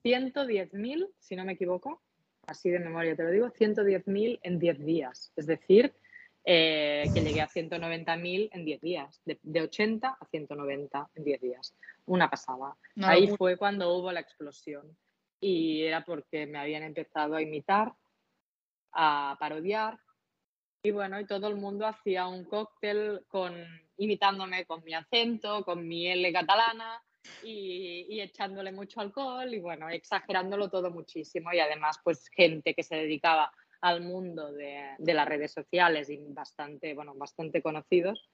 110.000, 0.03 1.10
si 1.19 1.36
no 1.36 1.45
me 1.45 1.53
equivoco, 1.53 2.01
así 2.48 2.69
de 2.69 2.79
memoria 2.79 3.15
te 3.15 3.24
lo 3.24 3.31
digo, 3.31 3.48
110.000 3.50 4.39
en 4.43 4.60
10 4.60 4.86
días. 4.86 5.31
Es 5.36 5.48
decir, 5.48 5.93
eh, 6.43 7.03
que 7.13 7.21
llegué 7.21 7.41
a 7.41 7.48
190.000 7.48 8.50
en 8.51 8.65
10 8.65 8.81
días, 8.81 9.21
de, 9.25 9.62
80 9.62 10.17
a 10.19 10.25
190 10.25 11.10
en 11.15 11.24
10 11.24 11.41
días. 11.41 11.75
Una 12.05 12.29
pasada. 12.29 12.75
Ahí 13.01 13.27
fue 13.38 13.57
cuando 13.57 13.95
hubo 13.95 14.12
la 14.12 14.21
explosión 14.21 14.98
y 15.39 15.83
era 15.83 16.03
porque 16.03 16.48
me 16.48 16.60
habían 16.60 16.83
empezado 16.83 17.36
a 17.36 17.41
imitar, 17.41 17.93
a 18.93 19.38
parodiar 19.39 20.00
y 20.83 20.91
bueno, 20.91 21.19
y 21.19 21.27
todo 21.27 21.48
el 21.48 21.57
mundo 21.57 21.86
hacía 21.86 22.27
un 22.27 22.45
cóctel 22.45 23.24
con 23.27 23.53
imitándome 23.98 24.65
con 24.65 24.83
mi 24.83 24.95
acento, 24.95 25.63
con 25.63 25.88
mi 25.88 26.07
L 26.07 26.33
catalana 26.33 27.03
y, 27.43 28.19
echándole 28.19 28.71
mucho 28.71 29.00
alcohol 29.00 29.53
y 29.53 29.60
bueno, 29.60 29.89
exagerándolo 29.89 30.69
todo 30.69 30.89
muchísimo 30.89 31.53
y 31.53 31.60
además 31.60 32.00
pues 32.03 32.27
gente 32.29 32.74
que 32.74 32.83
se 32.83 32.95
dedicaba 32.95 33.51
al 33.81 34.01
mundo 34.01 34.51
de, 34.51 34.91
de 34.97 35.13
las 35.13 35.27
redes 35.27 35.51
sociales 35.51 36.09
y 36.09 36.17
bastante, 36.29 36.93
bueno, 36.93 37.13
bastante 37.15 37.61
conocidos 37.61 38.29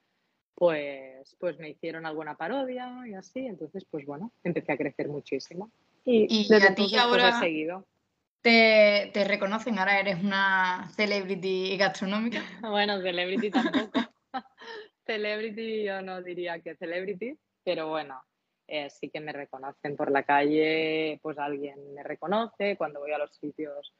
pues, 0.58 1.36
pues 1.38 1.56
me 1.60 1.70
hicieron 1.70 2.04
alguna 2.04 2.36
parodia 2.36 2.92
y 3.06 3.14
así, 3.14 3.46
entonces 3.46 3.86
pues 3.88 4.04
bueno, 4.04 4.32
empecé 4.42 4.72
a 4.72 4.76
crecer 4.76 5.08
muchísimo. 5.08 5.70
Y, 6.04 6.48
desde 6.48 6.68
a 6.68 6.74
ti 6.74 6.88
pues, 6.90 7.00
ahora 7.00 7.28
he 7.28 7.32
seguido. 7.38 7.86
Te, 8.42 9.10
te, 9.14 9.24
reconocen, 9.24 9.78
ahora 9.78 10.00
eres 10.00 10.20
una 10.20 10.90
celebrity 10.96 11.76
gastronómica. 11.76 12.42
bueno, 12.62 13.00
celebrity 13.00 13.50
tampoco. 13.50 14.00
celebrity 15.06 15.84
yo 15.84 16.02
no 16.02 16.22
diría 16.22 16.58
que 16.58 16.74
celebrity, 16.74 17.38
pero 17.62 17.90
bueno, 17.90 18.20
eh, 18.66 18.90
sí 18.90 19.10
que 19.10 19.20
me 19.20 19.32
reconocen 19.32 19.94
por 19.94 20.10
la 20.10 20.24
calle, 20.24 21.20
pues 21.22 21.38
alguien 21.38 21.94
me 21.94 22.02
reconoce, 22.02 22.76
cuando 22.76 22.98
voy 22.98 23.12
a 23.12 23.18
los 23.18 23.32
sitios 23.36 23.94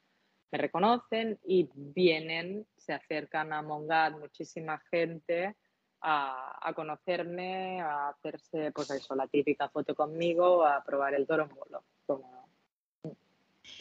me 0.51 0.57
reconocen 0.57 1.39
y 1.45 1.69
vienen, 1.73 2.65
se 2.77 2.93
acercan 2.93 3.53
a 3.53 3.61
Mongat 3.61 4.17
muchísima 4.17 4.79
gente 4.89 5.55
a, 6.01 6.71
conocerme, 6.75 7.81
a 7.81 8.09
hacerse, 8.09 8.71
pues 8.71 8.89
eso, 8.91 9.15
la 9.15 9.27
típica 9.27 9.69
foto 9.69 9.93
conmigo, 9.95 10.65
a 10.65 10.83
probar 10.83 11.13
el 11.13 11.27
toro 11.27 11.49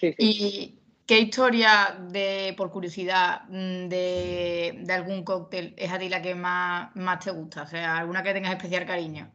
¿Y 0.01 0.79
qué 1.07 1.21
historia, 1.21 1.97
de, 2.11 2.55
por 2.57 2.71
curiosidad, 2.71 3.43
mm, 3.49 3.89
de, 3.89 4.85
algún 4.91 5.25
cóctel 5.25 5.75
es 5.77 5.93
a 5.93 5.99
ti 5.99 6.09
la 6.09 6.21
que 6.21 6.35
más, 6.35 6.95
más 6.97 7.25
te 7.25 7.31
gusta? 7.31 7.63
O 7.63 7.67
sea, 7.67 7.99
alguna 7.99 8.23
que 8.23 8.35
tengas 8.35 8.53
especial 8.53 8.85
cariño. 8.85 9.31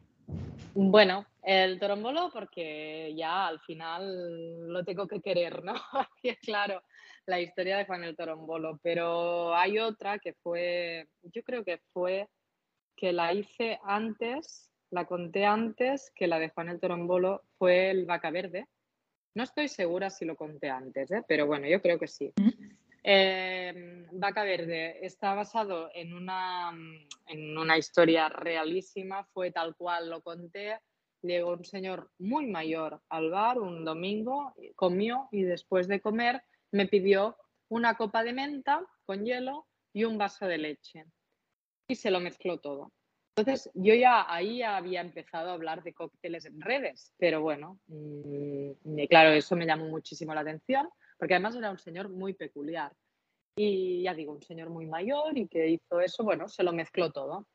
Bueno, 0.74 1.24
el 1.42 1.78
torombolo 1.78 2.30
porque 2.32 3.14
ya 3.16 3.46
al 3.46 3.60
final 3.60 4.68
lo 4.72 4.84
tengo 4.84 5.06
que 5.06 5.20
querer, 5.20 5.64
¿no? 5.64 5.74
es 6.22 6.38
claro 6.40 6.82
la 7.26 7.40
historia 7.40 7.78
de 7.78 7.86
Juan 7.86 8.04
el 8.04 8.16
Torombolo, 8.16 8.78
pero 8.82 9.54
hay 9.54 9.78
otra 9.78 10.18
que 10.18 10.34
fue, 10.34 11.08
yo 11.22 11.42
creo 11.42 11.64
que 11.64 11.78
fue 11.92 12.28
que 12.96 13.12
la 13.12 13.32
hice 13.32 13.78
antes, 13.84 14.70
la 14.90 15.06
conté 15.06 15.44
antes 15.44 16.12
que 16.14 16.26
la 16.26 16.38
de 16.38 16.50
Juan 16.50 16.68
el 16.68 16.80
Torombolo, 16.80 17.42
fue 17.58 17.90
el 17.90 18.04
Vaca 18.06 18.30
Verde. 18.30 18.66
No 19.34 19.42
estoy 19.42 19.68
segura 19.68 20.10
si 20.10 20.24
lo 20.24 20.36
conté 20.36 20.70
antes, 20.70 21.10
¿eh? 21.10 21.24
pero 21.26 21.46
bueno, 21.46 21.66
yo 21.66 21.82
creo 21.82 21.98
que 21.98 22.06
sí. 22.06 22.32
Em, 23.02 24.06
Vaca 24.12 24.44
Verde 24.44 25.04
está 25.04 25.34
basado 25.34 25.90
en 25.94 26.14
una, 26.14 26.72
en 27.26 27.58
una 27.58 27.76
historia 27.76 28.28
realísima, 28.28 29.24
fue 29.32 29.50
tal 29.50 29.74
cual 29.76 30.08
lo 30.08 30.22
conté. 30.22 30.78
Llegó 31.20 31.52
un 31.52 31.64
señor 31.64 32.10
muy 32.18 32.46
mayor 32.46 33.00
al 33.08 33.30
bar 33.30 33.58
un 33.58 33.84
domingo, 33.84 34.54
comió 34.76 35.28
y 35.32 35.42
después 35.42 35.88
de 35.88 36.00
comer 36.00 36.42
me 36.74 36.88
pidió 36.88 37.36
una 37.68 37.96
copa 37.96 38.24
de 38.24 38.32
menta 38.32 38.84
con 39.06 39.24
hielo 39.24 39.66
y 39.92 40.02
un 40.04 40.18
vaso 40.18 40.46
de 40.46 40.58
leche 40.58 41.04
y 41.86 41.94
se 41.94 42.10
lo 42.10 42.18
mezcló 42.18 42.58
todo. 42.58 42.92
Entonces, 43.36 43.70
yo 43.74 43.94
ya 43.94 44.26
ahí 44.32 44.62
había 44.62 45.00
empezado 45.00 45.50
a 45.50 45.54
hablar 45.54 45.84
de 45.84 45.92
cócteles 45.92 46.46
en 46.46 46.60
redes, 46.60 47.12
pero 47.16 47.40
bueno, 47.42 47.78
mm, 47.86 49.04
claro, 49.08 49.30
eso 49.30 49.54
me 49.54 49.66
llamó 49.66 49.86
muchísimo 49.86 50.34
la 50.34 50.40
atención, 50.40 50.88
porque 51.16 51.34
además 51.34 51.54
era 51.54 51.70
un 51.70 51.78
señor 51.78 52.08
muy 52.08 52.34
peculiar. 52.34 52.92
Y 53.56 54.02
ya 54.02 54.14
digo, 54.14 54.32
un 54.32 54.42
señor 54.42 54.68
muy 54.70 54.86
mayor 54.86 55.38
y 55.38 55.46
que 55.46 55.68
hizo 55.68 56.00
eso, 56.00 56.24
bueno, 56.24 56.48
se 56.48 56.64
lo 56.64 56.72
mezcló 56.72 57.12
todo. 57.12 57.46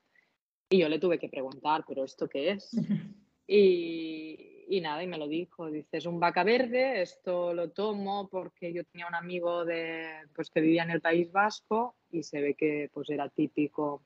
Y 0.70 0.80
yo 0.80 0.88
le 0.88 1.00
tuve 1.00 1.20
que 1.20 1.28
preguntar, 1.28 1.84
¿pero 1.86 2.06
esto 2.06 2.30
qué 2.30 2.52
es? 2.52 2.72
Y, 3.52 4.49
y 4.70 4.82
nada, 4.82 5.02
y 5.02 5.08
me 5.08 5.18
lo 5.18 5.28
dijo, 5.28 5.72
dice, 5.72 5.98
es 5.98 6.06
un 6.06 6.20
vaca 6.20 6.44
verde, 6.44 7.02
esto 7.02 7.54
lo 7.54 7.72
tomo 7.72 8.30
porque 8.30 8.72
yo 8.72 8.84
tenía 8.86 9.08
un 9.08 9.16
amigo 9.16 9.66
de, 9.66 10.28
pues, 10.36 10.52
que 10.52 10.62
vivía 10.62 10.84
en 10.84 10.92
el 10.92 11.02
País 11.02 11.32
Vasco 11.32 11.96
y 12.12 12.22
se 12.22 12.40
ve 12.40 12.54
que 12.54 12.90
pues, 12.94 13.10
era 13.10 13.30
típico 13.30 14.04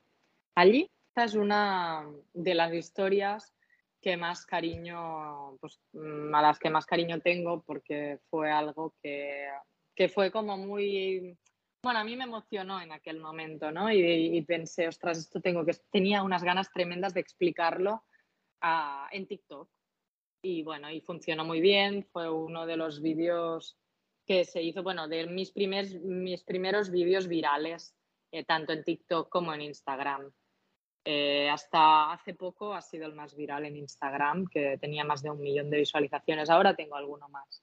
allí. 0.55 0.89
Esta 1.09 1.25
es 1.25 1.35
una 1.35 2.09
de 2.33 2.55
las 2.55 2.73
historias 2.73 3.53
que 4.01 4.15
más 4.15 4.45
cariño, 4.45 5.57
pues 5.59 5.79
mm, 5.91 6.33
a 6.33 6.41
las 6.41 6.59
que 6.59 6.69
más 6.69 6.85
cariño 6.85 7.19
tengo 7.19 7.61
porque 7.61 8.19
fue 8.29 8.49
algo 8.49 8.95
que, 9.01 9.49
que 9.93 10.07
fue 10.07 10.31
como 10.31 10.57
muy, 10.57 11.37
bueno, 11.83 11.99
a 11.99 12.03
mí 12.05 12.15
me 12.15 12.23
emocionó 12.23 12.81
en 12.81 12.93
aquel 12.93 13.19
momento, 13.19 13.69
¿no? 13.69 13.91
Y, 13.91 14.41
pensé, 14.43 14.87
ostras, 14.87 15.17
esto 15.17 15.41
tengo 15.41 15.65
que, 15.65 15.73
tenía 15.91 16.23
unas 16.23 16.43
ganas 16.43 16.71
tremendas 16.71 17.13
de 17.13 17.19
explicarlo 17.19 18.05
a, 18.61 19.09
en 19.11 19.27
TikTok. 19.27 19.69
Y 20.43 20.61
bueno, 20.61 20.91
y 20.91 20.99
funcionó 20.99 21.45
muy 21.45 21.61
bien, 21.61 22.05
fue 22.11 22.29
uno 22.29 22.65
de 22.65 22.77
los 22.77 23.01
vídeos 23.01 23.77
que 24.27 24.43
se 24.43 24.61
hizo, 24.61 24.83
bueno, 24.83 25.07
de 25.07 25.25
mis, 25.25 25.51
primeros 25.51 25.93
mis 25.95 26.43
primeros 26.43 26.91
vídeos 26.91 27.27
virales 27.27 27.95
eh, 28.33 28.43
tanto 28.43 28.73
en 28.73 28.83
TikTok 28.83 29.29
como 29.29 29.53
en 29.53 29.61
Instagram. 29.61 30.31
Eh, 31.05 31.47
hasta 31.49 32.11
hace 32.11 32.33
poco 32.33 32.73
ha 32.73 32.81
sido 32.81 33.05
el 33.05 33.13
más 33.13 33.35
viral 33.35 33.63
en 33.65 33.77
Instagram, 33.77 34.47
que 34.47 34.79
tenía 34.79 35.03
más 35.03 35.21
de 35.21 35.29
un 35.29 35.39
millón 35.39 35.69
de 35.69 35.77
visualizaciones. 35.77 36.49
Ahora 36.49 36.75
tengo 36.75 36.95
alguno 36.95 37.29
más. 37.29 37.61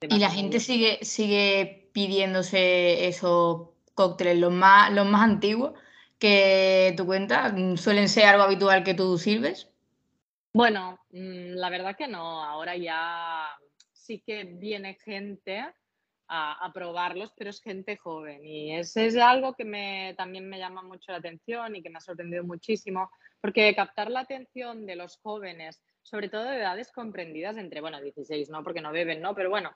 y 0.00 0.18
la 0.20 0.30
gente 0.30 0.60
sigue, 0.60 1.04
sigue 1.04 1.90
pidiéndose 1.92 3.08
esos 3.08 3.70
cócteles, 3.94 4.38
los 4.38 4.52
más, 4.52 4.92
los 4.92 5.06
más 5.06 5.22
antiguos, 5.22 5.72
que 6.20 6.94
tu 6.96 7.04
cuenta 7.04 7.52
suelen 7.76 8.08
ser 8.08 8.26
algo 8.26 8.44
habitual 8.44 8.84
que 8.84 8.94
tú 8.94 9.18
sirves. 9.18 9.71
Bueno, 10.54 10.98
mm, 11.10 11.54
la 11.54 11.70
verdad 11.70 11.96
que 11.96 12.08
no. 12.08 12.42
Ahora 12.44 12.76
ya 12.76 13.48
sí 13.92 14.20
que 14.20 14.44
viene 14.44 14.98
gente 15.02 15.64
a, 16.28 16.70
probarlos, 16.72 17.32
pero 17.36 17.50
es 17.50 17.60
gente 17.60 17.96
joven 17.98 18.44
y 18.46 18.74
es, 18.74 18.96
es 18.96 19.16
algo 19.18 19.54
que 19.54 19.64
me, 19.66 20.14
también 20.16 20.48
me 20.48 20.58
llama 20.58 20.82
mucho 20.82 21.12
la 21.12 21.18
atención 21.18 21.76
y 21.76 21.82
que 21.82 21.90
me 21.90 21.98
ha 21.98 22.00
sorprendido 22.00 22.42
muchísimo, 22.42 23.10
porque 23.40 23.74
captar 23.74 24.10
la 24.10 24.20
atención 24.20 24.86
de 24.86 24.96
los 24.96 25.18
jóvenes, 25.18 25.82
sobre 26.02 26.30
todo 26.30 26.44
de 26.44 26.56
edades 26.56 26.90
comprendidas 26.90 27.58
entre, 27.58 27.82
bueno, 27.82 28.00
16, 28.00 28.48
¿no? 28.48 28.62
Porque 28.62 28.80
no 28.80 28.92
beben, 28.92 29.20
¿no? 29.20 29.34
Pero 29.34 29.50
bueno, 29.50 29.72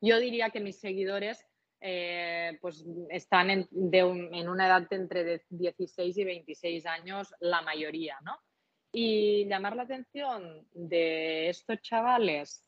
yo 0.00 0.18
diría 0.18 0.50
que 0.50 0.58
mis 0.58 0.80
seguidores 0.80 1.46
eh, 1.80 2.58
pues 2.60 2.84
están 3.10 3.50
en, 3.50 3.68
en, 3.70 4.48
una 4.48 4.66
edad 4.66 4.88
de 4.88 4.96
entre 4.96 5.42
16 5.48 6.18
y 6.18 6.24
26 6.24 6.86
años, 6.86 7.32
la 7.38 7.62
mayoría, 7.62 8.18
¿no? 8.22 8.36
Y 8.92 9.46
llamar 9.46 9.76
la 9.76 9.84
atención 9.84 10.66
de 10.72 11.48
estos 11.48 11.80
chavales 11.80 12.64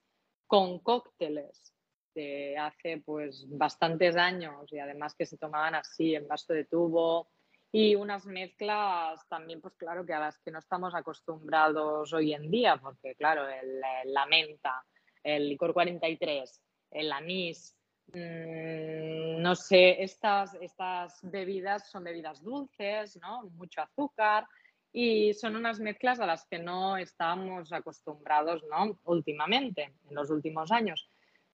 con 0.46 0.78
cócteles 0.78 1.72
de 2.14 2.56
hace 2.58 2.98
pues 2.98 3.46
bastantes 3.48 4.16
años 4.16 4.70
y 4.72 4.78
además 4.78 5.14
que 5.14 5.26
se 5.26 5.38
tomaban 5.38 5.74
así 5.74 6.14
en 6.14 6.28
vaso 6.28 6.52
de 6.52 6.66
tubo 6.66 7.30
y 7.72 7.94
unas 7.94 8.26
mezclas 8.26 9.26
también 9.28 9.62
pues 9.62 9.74
claro 9.76 10.04
que 10.04 10.12
a 10.12 10.20
las 10.20 10.38
que 10.40 10.50
no 10.50 10.58
estamos 10.58 10.94
acostumbrados 10.94 12.12
hoy 12.12 12.34
en 12.34 12.50
día 12.50 12.76
porque 12.76 13.14
claro 13.14 13.48
el, 13.48 13.80
la 14.04 14.26
menta, 14.26 14.84
el 15.24 15.48
licor 15.48 15.72
43, 15.72 16.60
el 16.90 17.10
anís, 17.12 17.74
mmm, 18.08 19.40
no 19.40 19.54
sé, 19.54 20.02
estas, 20.02 20.54
estas 20.60 21.18
bebidas 21.22 21.90
son 21.90 22.04
bebidas 22.04 22.42
dulces, 22.42 23.18
¿no? 23.22 23.44
Mucho 23.52 23.80
azúcar 23.80 24.46
y 24.92 25.32
son 25.34 25.56
unas 25.56 25.80
mezclas 25.80 26.20
a 26.20 26.26
las 26.26 26.44
que 26.46 26.58
no 26.58 26.98
estamos 26.98 27.72
acostumbrados, 27.72 28.62
¿no? 28.70 28.98
Últimamente, 29.04 29.94
en 30.08 30.14
los 30.14 30.30
últimos 30.30 30.70
años. 30.70 31.08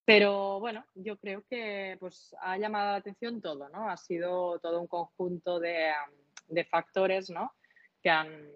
Pero 0.04 0.59
bueno, 0.59 0.85
yo 0.95 1.18
creo 1.18 1.45
que 1.49 1.97
pues, 2.00 2.35
ha 2.40 2.57
llamado 2.59 2.92
la 2.92 2.97
atención 2.97 3.40
todo, 3.40 3.68
¿no? 3.68 3.88
Ha 3.88 3.97
sido 3.97 4.59
todo 4.59 4.80
un 4.80 4.87
conjunto 4.87 5.61
de, 5.61 5.92
factores, 6.68 7.30
¿no? 7.30 7.52
Que 8.02 8.11
han, 8.11 8.49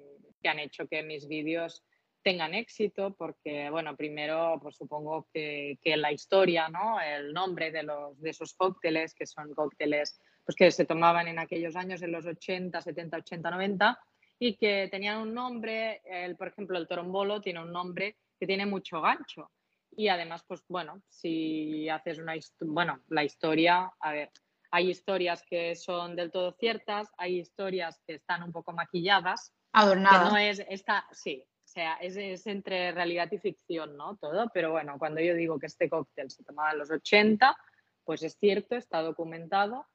que 0.42 0.48
han 0.48 0.58
hecho 0.58 0.88
que 0.88 1.02
mis 1.02 1.28
vídeos 1.28 1.84
tengan 2.22 2.54
éxito, 2.54 3.14
porque, 3.14 3.68
bueno, 3.70 3.96
primero, 3.96 4.58
pues 4.62 4.76
supongo 4.76 5.28
que, 5.32 5.78
que, 5.82 5.96
la 5.96 6.12
historia, 6.12 6.68
¿no? 6.68 7.00
El 7.00 7.32
nombre 7.32 7.70
de, 7.70 7.82
los, 7.82 8.20
de 8.20 8.30
esos 8.30 8.54
cócteles, 8.54 9.14
que 9.14 9.26
son 9.26 9.54
cócteles 9.54 10.20
pues, 10.44 10.56
que 10.56 10.70
se 10.70 10.84
tomaban 10.84 11.28
en 11.28 11.38
aquellos 11.38 11.76
años, 11.76 12.02
en 12.02 12.12
los 12.12 12.26
80, 12.26 12.80
70, 12.80 13.16
80, 13.18 13.50
90, 13.50 13.98
y 14.44 14.56
que 14.56 14.88
tenían 14.90 15.18
un 15.18 15.32
nombre, 15.32 16.02
el, 16.04 16.36
por 16.36 16.48
ejemplo, 16.48 16.76
el 16.76 16.88
torombolo 16.88 17.40
tiene 17.40 17.62
un 17.62 17.70
nombre 17.70 18.16
que 18.40 18.44
tiene 18.44 18.66
mucho 18.66 19.00
gancho. 19.00 19.52
Y 19.92 20.08
además, 20.08 20.42
pues 20.48 20.64
bueno, 20.66 21.00
si 21.08 21.88
haces 21.88 22.18
una 22.18 22.34
bueno, 22.58 23.04
la 23.06 23.22
historia, 23.22 23.92
a 24.00 24.10
ver, 24.10 24.32
hay 24.72 24.90
historias 24.90 25.44
que 25.48 25.76
son 25.76 26.16
del 26.16 26.32
todo 26.32 26.50
ciertas, 26.58 27.08
hay 27.18 27.38
historias 27.38 28.00
que 28.04 28.14
están 28.14 28.42
un 28.42 28.50
poco 28.50 28.72
maquilladas. 28.72 29.54
Adornadas. 29.70 30.24
Que 30.24 30.30
no 30.32 30.36
es 30.36 30.66
esta, 30.68 31.06
sí, 31.12 31.44
o 31.64 31.68
sea, 31.68 31.94
es, 32.00 32.44
entre 32.48 32.90
realidad 32.90 33.30
y 33.30 33.38
ficción, 33.38 33.96
¿no? 33.96 34.16
Todo, 34.16 34.50
pero 34.52 34.72
bueno, 34.72 34.98
cuando 34.98 35.20
yo 35.20 35.36
digo 35.36 35.60
que 35.60 35.66
este 35.66 35.88
cóctel 35.88 36.32
se 36.32 36.42
tomaba 36.42 36.72
en 36.72 36.78
los 36.78 36.90
80, 36.90 37.56
pues 38.02 38.24
es 38.24 38.36
cierto, 38.40 38.74
está 38.74 39.02
documentado. 39.02 39.86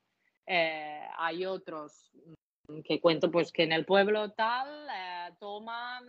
Eh, 0.46 1.06
hay 1.18 1.46
otros 1.46 2.14
que 2.84 3.00
cuento 3.00 3.32
pues 3.32 3.52
que 3.52 3.64
en 3.64 3.72
el 3.72 3.86
pueblo 3.86 4.32
tal 4.32 4.88
eh, 4.90 5.34
toman 5.40 6.04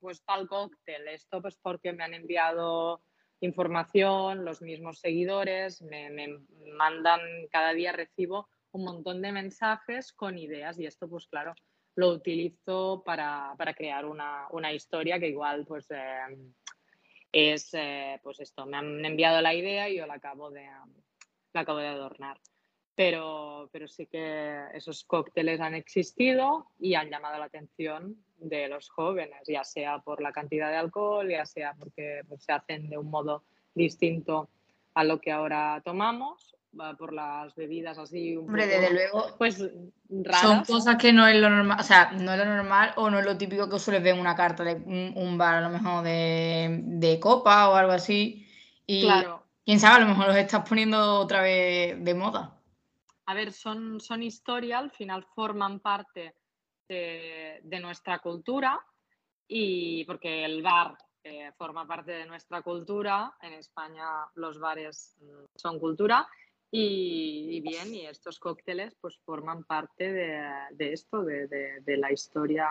pues 0.00 0.22
tal 0.24 0.48
cóctel. 0.48 1.08
Esto 1.08 1.40
pues 1.40 1.56
porque 1.56 1.92
me 1.92 2.04
han 2.04 2.14
enviado 2.14 3.02
información, 3.40 4.44
los 4.44 4.60
mismos 4.60 4.98
seguidores, 5.00 5.80
me, 5.82 6.10
mandan, 6.76 7.20
cada 7.50 7.72
día 7.72 7.92
recibo 7.92 8.48
un 8.72 8.84
montón 8.84 9.22
de 9.22 9.32
mensajes 9.32 10.12
con 10.12 10.38
ideas 10.38 10.78
y 10.78 10.86
esto 10.86 11.08
pues 11.08 11.26
claro, 11.26 11.54
lo 11.96 12.10
utilizo 12.10 13.02
para, 13.04 13.54
crear 13.76 14.04
una, 14.04 14.72
historia 14.72 15.18
que 15.18 15.28
igual 15.28 15.64
pues 15.66 15.90
em, 15.90 16.52
es, 17.32 17.72
eh, 17.72 18.20
pues 18.22 18.40
esto, 18.40 18.66
me 18.66 18.76
han 18.76 19.04
enviado 19.04 19.40
la 19.40 19.54
idea 19.54 19.88
y 19.88 19.96
yo 19.96 20.06
la 20.06 20.14
acabo 20.14 20.50
de, 20.50 20.68
la 21.52 21.60
acabo 21.60 21.78
de 21.78 21.88
adornar. 21.88 22.38
Pero, 23.00 23.70
pero 23.72 23.88
sí 23.88 24.04
que 24.04 24.62
esos 24.74 25.04
cócteles 25.04 25.58
han 25.62 25.74
existido 25.74 26.66
y 26.78 26.96
han 26.96 27.08
llamado 27.08 27.38
la 27.38 27.46
atención 27.46 28.14
de 28.36 28.68
los 28.68 28.90
jóvenes, 28.90 29.40
ya 29.48 29.64
sea 29.64 30.00
por 30.00 30.20
la 30.20 30.32
cantidad 30.32 30.68
de 30.68 30.76
alcohol, 30.76 31.26
ya 31.26 31.46
sea 31.46 31.72
porque 31.78 32.20
pues, 32.28 32.42
se 32.44 32.52
hacen 32.52 32.90
de 32.90 32.98
un 32.98 33.08
modo 33.08 33.42
distinto 33.74 34.50
a 34.92 35.04
lo 35.04 35.18
que 35.18 35.32
ahora 35.32 35.80
tomamos 35.82 36.54
por 36.98 37.14
las 37.14 37.54
bebidas 37.54 37.96
así 37.96 38.36
un 38.36 38.48
Hombre, 38.48 38.66
desde 38.66 38.92
luego, 38.92 39.34
pues 39.38 39.66
raras. 40.10 40.42
Son 40.42 40.64
cosas 40.66 40.96
que 40.96 41.14
no 41.14 41.26
es 41.26 41.40
lo 41.40 41.48
normal, 41.48 41.78
o 41.80 41.82
sea, 41.82 42.12
no 42.12 42.32
es 42.34 42.38
lo 42.38 42.44
normal 42.44 42.92
o 42.96 43.08
no 43.08 43.18
es 43.18 43.24
lo 43.24 43.38
típico 43.38 43.70
que 43.70 43.78
suele 43.78 44.00
ver 44.00 44.14
en 44.14 44.20
una 44.20 44.36
carta 44.36 44.62
de 44.62 44.74
un, 44.74 45.38
bar, 45.38 45.54
a 45.54 45.60
lo 45.62 45.70
mejor 45.70 46.04
de, 46.04 47.18
copa 47.18 47.70
o 47.70 47.76
algo 47.76 47.92
así. 47.92 48.46
Y 48.86 49.04
claro. 49.04 49.42
quién 49.64 49.80
sabe, 49.80 49.96
a 49.96 50.00
lo 50.00 50.08
mejor 50.08 50.26
los 50.26 50.36
estás 50.36 50.68
poniendo 50.68 51.14
otra 51.14 51.40
vez 51.40 51.96
de 52.04 52.14
moda. 52.14 52.59
A 53.30 53.34
ver, 53.34 53.52
son, 53.52 54.00
son 54.00 54.24
historia, 54.24 54.78
al 54.78 54.90
final 54.90 55.22
forman 55.22 55.78
parte 55.78 56.34
de, 56.88 57.78
nuestra 57.80 58.18
cultura 58.18 58.84
y 59.46 60.04
porque 60.04 60.44
el 60.44 60.64
bar 60.64 60.98
eh, 61.22 61.52
forma 61.56 61.86
parte 61.86 62.10
de 62.10 62.26
nuestra 62.26 62.60
cultura. 62.60 63.32
En 63.40 63.52
España 63.52 64.04
los 64.34 64.58
bares 64.58 65.16
mm, 65.20 65.44
son 65.54 65.78
cultura 65.78 66.26
y, 66.72 67.60
bien, 67.60 67.94
y 67.94 68.04
estos 68.04 68.40
cócteles 68.40 68.96
pues 69.00 69.16
forman 69.24 69.62
parte 69.62 70.12
de, 70.12 70.92
esto, 70.92 71.22
de, 71.22 71.96
la 71.98 72.10
historia 72.10 72.68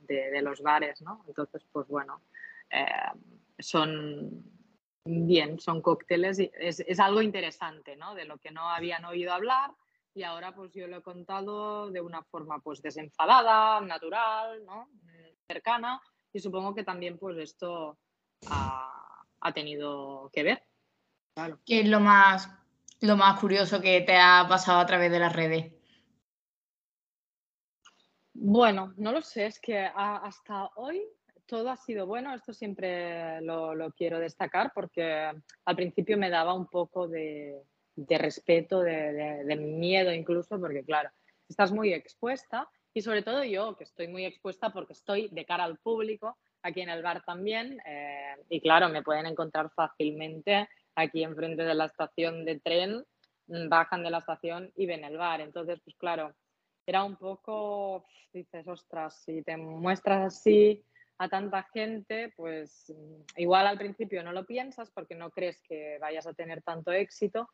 de, 0.00 0.42
los 0.42 0.62
bares, 0.62 1.00
¿no? 1.00 1.24
Entonces, 1.28 1.64
pues 1.70 1.86
bueno, 1.86 2.22
eh, 2.70 2.86
son 3.56 4.55
bien, 5.06 5.58
son 5.58 5.80
cócteles, 5.80 6.38
y 6.38 6.50
es, 6.58 7.00
algo 7.00 7.22
interesante, 7.22 7.96
¿no? 7.96 8.14
De 8.14 8.24
lo 8.24 8.38
que 8.38 8.50
no 8.50 8.68
habían 8.68 9.04
oído 9.04 9.32
hablar 9.32 9.70
y 10.14 10.22
ahora 10.22 10.54
pues 10.54 10.72
yo 10.72 10.86
lo 10.86 10.98
he 10.98 11.02
contado 11.02 11.90
de 11.90 12.00
una 12.00 12.22
forma 12.22 12.58
pues 12.60 12.80
desenfadada, 12.80 13.80
natural, 13.82 14.64
¿no? 14.64 14.88
cercana 15.46 16.00
y 16.32 16.40
supongo 16.40 16.74
que 16.74 16.82
también 16.82 17.18
pues 17.18 17.36
esto 17.38 17.98
ha, 18.48 19.24
ha 19.40 19.52
tenido 19.52 20.30
que 20.32 20.42
ver. 20.42 20.62
Claro. 21.34 21.60
¿Qué 21.66 21.80
es 21.80 21.88
lo 21.88 22.00
más 22.00 22.50
lo 23.00 23.16
más 23.16 23.38
curioso 23.38 23.80
que 23.80 24.00
te 24.00 24.16
ha 24.16 24.46
pasado 24.48 24.80
a 24.80 24.86
través 24.86 25.10
de 25.10 25.18
las 25.18 25.32
redes? 25.32 25.72
Bueno, 28.32 28.92
no 28.96 29.12
lo 29.12 29.22
sé, 29.22 29.46
es 29.46 29.60
que 29.60 29.78
hasta 29.78 30.70
hoy 30.76 31.02
todo 31.46 31.70
ha 31.70 31.76
sido 31.76 32.06
bueno, 32.06 32.34
esto 32.34 32.52
siempre 32.52 33.40
lo, 33.42 33.92
quiero 33.96 34.18
destacar 34.18 34.72
porque 34.74 35.32
al 35.64 35.76
principio 35.76 36.18
me 36.18 36.30
daba 36.30 36.54
un 36.54 36.66
poco 36.66 37.08
de, 37.08 37.62
respeto, 37.96 38.80
de, 38.80 39.56
miedo 39.56 40.12
incluso, 40.12 40.60
porque 40.60 40.84
claro, 40.84 41.10
estás 41.48 41.72
muy 41.72 41.92
expuesta 41.92 42.68
y 42.92 43.02
sobre 43.02 43.22
todo 43.22 43.44
yo, 43.44 43.76
que 43.76 43.84
estoy 43.84 44.08
muy 44.08 44.24
expuesta 44.24 44.70
porque 44.70 44.94
estoy 44.94 45.28
de 45.28 45.44
cara 45.44 45.64
al 45.64 45.78
público, 45.78 46.36
aquí 46.62 46.80
en 46.80 46.88
el 46.88 47.02
bar 47.02 47.22
también, 47.24 47.78
eh, 47.86 48.36
y 48.48 48.60
claro, 48.60 48.88
me 48.88 49.02
pueden 49.02 49.26
encontrar 49.26 49.70
fácilmente 49.70 50.68
aquí 50.94 51.22
enfrente 51.22 51.62
de 51.62 51.74
la 51.74 51.84
estación 51.84 52.44
de 52.44 52.58
tren, 52.58 53.04
mm, 53.48 53.68
bajan 53.68 54.02
de 54.02 54.10
la 54.10 54.18
estación 54.18 54.72
y 54.76 54.86
ven 54.86 55.04
el 55.04 55.18
bar. 55.18 55.42
Entonces, 55.42 55.78
pues 55.84 55.94
claro, 55.96 56.34
era 56.86 57.04
un 57.04 57.16
poco, 57.16 58.06
dices, 58.32 58.66
ostras, 58.66 59.22
si 59.24 59.42
te 59.42 59.56
muestras 59.56 60.34
así 60.34 60.82
a 61.18 61.28
tanta 61.28 61.62
gente, 61.72 62.32
pues 62.36 62.92
mm, 62.94 63.40
igual 63.40 63.66
al 63.66 63.78
principio 63.78 64.22
no 64.22 64.32
lo 64.32 64.44
piensas 64.44 64.90
porque 64.90 65.14
no 65.14 65.30
crees 65.30 65.60
que 65.62 65.98
vayas 66.00 66.26
a 66.26 66.34
tener 66.34 66.62
tanto 66.62 66.92
éxito, 66.92 67.48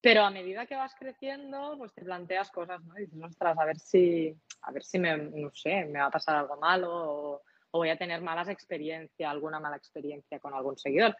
pero 0.00 0.22
a 0.22 0.30
medida 0.30 0.66
que 0.66 0.76
vas 0.76 0.94
creciendo, 0.94 1.74
pues 1.78 1.92
te 1.94 2.04
planteas 2.04 2.50
cosas, 2.50 2.82
¿no? 2.84 2.94
dices, 2.94 3.18
ostras, 3.22 3.58
a 3.58 3.64
ver 3.64 3.78
si, 3.78 4.36
a 4.62 4.72
ver 4.72 4.84
si 4.84 4.98
me, 4.98 5.16
no 5.16 5.50
sé, 5.52 5.84
me 5.86 5.98
va 5.98 6.06
a 6.06 6.10
pasar 6.10 6.36
algo 6.36 6.56
malo 6.56 6.90
o, 6.92 7.42
o 7.70 7.78
voy 7.78 7.90
a 7.90 7.98
tener 7.98 8.20
malas 8.20 8.48
experiencias, 8.48 9.30
alguna 9.30 9.60
mala 9.60 9.76
experiencia 9.76 10.38
con 10.38 10.54
algún 10.54 10.76
seguidor. 10.76 11.16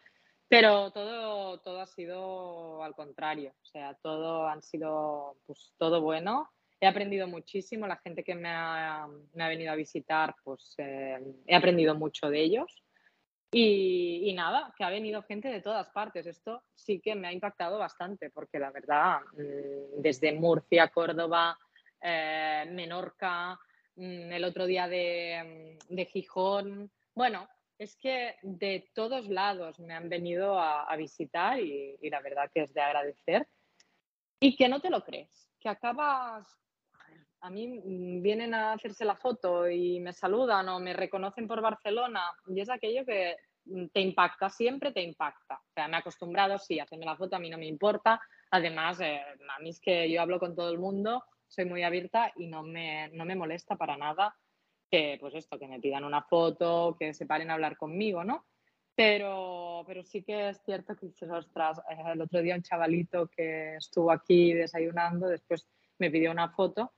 Pero 0.48 0.92
todo, 0.92 1.58
todo 1.60 1.80
ha 1.80 1.86
sido 1.86 2.82
al 2.82 2.94
contrario, 2.94 3.52
o 3.62 3.66
sea, 3.66 3.94
todo 3.94 4.46
han 4.46 4.62
sido, 4.62 5.36
pues 5.46 5.74
todo 5.76 6.00
bueno. 6.00 6.48
He 6.80 6.86
aprendido 6.86 7.26
muchísimo, 7.26 7.86
la 7.86 7.96
gente 7.96 8.22
que 8.22 8.34
me 8.34 8.48
ha, 8.50 9.08
me 9.34 9.44
ha 9.44 9.48
venido 9.48 9.72
a 9.72 9.76
visitar, 9.76 10.34
pues 10.44 10.74
eh, 10.78 11.18
he 11.46 11.54
aprendido 11.54 11.94
mucho 11.94 12.28
de 12.28 12.40
ellos. 12.40 12.82
Y, 13.50 14.32
nada, 14.34 14.74
que 14.76 14.84
ha 14.84 14.90
venido 14.90 15.22
gente 15.22 15.48
de 15.48 15.62
todas 15.62 15.88
partes. 15.90 16.26
Esto 16.26 16.64
sí 16.74 17.00
que 17.00 17.14
me 17.14 17.28
ha 17.28 17.32
impactado 17.32 17.78
bastante, 17.78 18.28
porque 18.28 18.58
la 18.58 18.70
verdad, 18.70 19.20
mm, 19.32 20.02
desde 20.02 20.32
Murcia, 20.32 20.88
Córdoba, 20.88 21.58
eh, 22.02 22.66
Menorca, 22.70 23.58
mm, 23.94 24.32
el 24.32 24.44
otro 24.44 24.66
día 24.66 24.88
de, 24.88 25.78
de 25.88 26.04
Gijón, 26.04 26.90
bueno, 27.14 27.48
es 27.78 27.96
que 27.96 28.36
de 28.42 28.90
todos 28.94 29.28
lados 29.28 29.78
me 29.80 29.94
han 29.94 30.08
venido 30.08 30.58
a, 30.58 30.94
visitar 30.96 31.60
y, 31.60 31.96
la 32.10 32.20
verdad 32.20 32.50
que 32.52 32.62
es 32.62 32.72
de 32.72 32.80
agradecer. 32.80 33.46
Y 34.40 34.56
que 34.56 34.68
no 34.68 34.80
te 34.80 34.90
lo 34.90 35.02
crees, 35.02 35.48
que 35.58 35.68
acabas, 35.68 36.46
a 37.40 37.50
mí 37.50 37.80
vienen 38.20 38.54
a 38.54 38.72
hacerse 38.72 39.04
la 39.04 39.16
foto 39.16 39.68
y 39.68 40.00
me 40.00 40.12
saludan 40.12 40.68
o 40.68 40.80
me 40.80 40.92
reconocen 40.92 41.46
por 41.46 41.60
Barcelona 41.60 42.22
y 42.46 42.60
es 42.60 42.70
aquello 42.70 43.04
que 43.04 43.36
te 43.92 44.00
impacta, 44.00 44.48
siempre 44.48 44.92
te 44.92 45.02
impacta. 45.02 45.56
O 45.56 45.72
sea, 45.74 45.88
me 45.88 45.96
he 45.96 46.00
acostumbrado, 46.00 46.58
sí, 46.58 46.78
hacerme 46.78 47.04
la 47.04 47.16
foto 47.16 47.36
a 47.36 47.38
mí 47.38 47.50
no 47.50 47.58
me 47.58 47.66
importa. 47.66 48.20
Además, 48.50 49.00
eh, 49.00 49.20
a 49.56 49.58
mí 49.60 49.70
es 49.70 49.80
que 49.80 50.10
yo 50.10 50.22
hablo 50.22 50.38
con 50.38 50.54
todo 50.54 50.70
el 50.70 50.78
mundo, 50.78 51.24
soy 51.48 51.64
muy 51.64 51.82
abierta 51.82 52.32
y 52.36 52.46
no 52.46 52.62
me, 52.62 53.08
no 53.10 53.24
me 53.24 53.34
molesta 53.34 53.76
para 53.76 53.96
nada 53.96 54.34
que 54.88 55.16
pues 55.20 55.34
esto, 55.34 55.58
que 55.58 55.66
me 55.66 55.80
pidan 55.80 56.04
una 56.04 56.22
foto, 56.22 56.96
que 56.98 57.12
se 57.12 57.26
paren 57.26 57.50
a 57.50 57.54
hablar 57.54 57.76
conmigo, 57.76 58.22
¿no? 58.22 58.46
Pero, 58.94 59.82
pero 59.86 60.04
sí 60.04 60.22
que 60.22 60.50
es 60.50 60.62
cierto 60.64 60.94
que 60.94 61.06
dices, 61.06 61.28
ostras, 61.28 61.78
eh, 61.90 62.12
el 62.12 62.20
otro 62.20 62.40
día 62.40 62.54
un 62.54 62.62
chavalito 62.62 63.28
que 63.28 63.74
estuvo 63.76 64.10
aquí 64.10 64.54
desayunando, 64.54 65.26
después 65.26 65.68
me 65.98 66.10
pidió 66.10 66.30
una 66.30 66.50
foto 66.50 66.92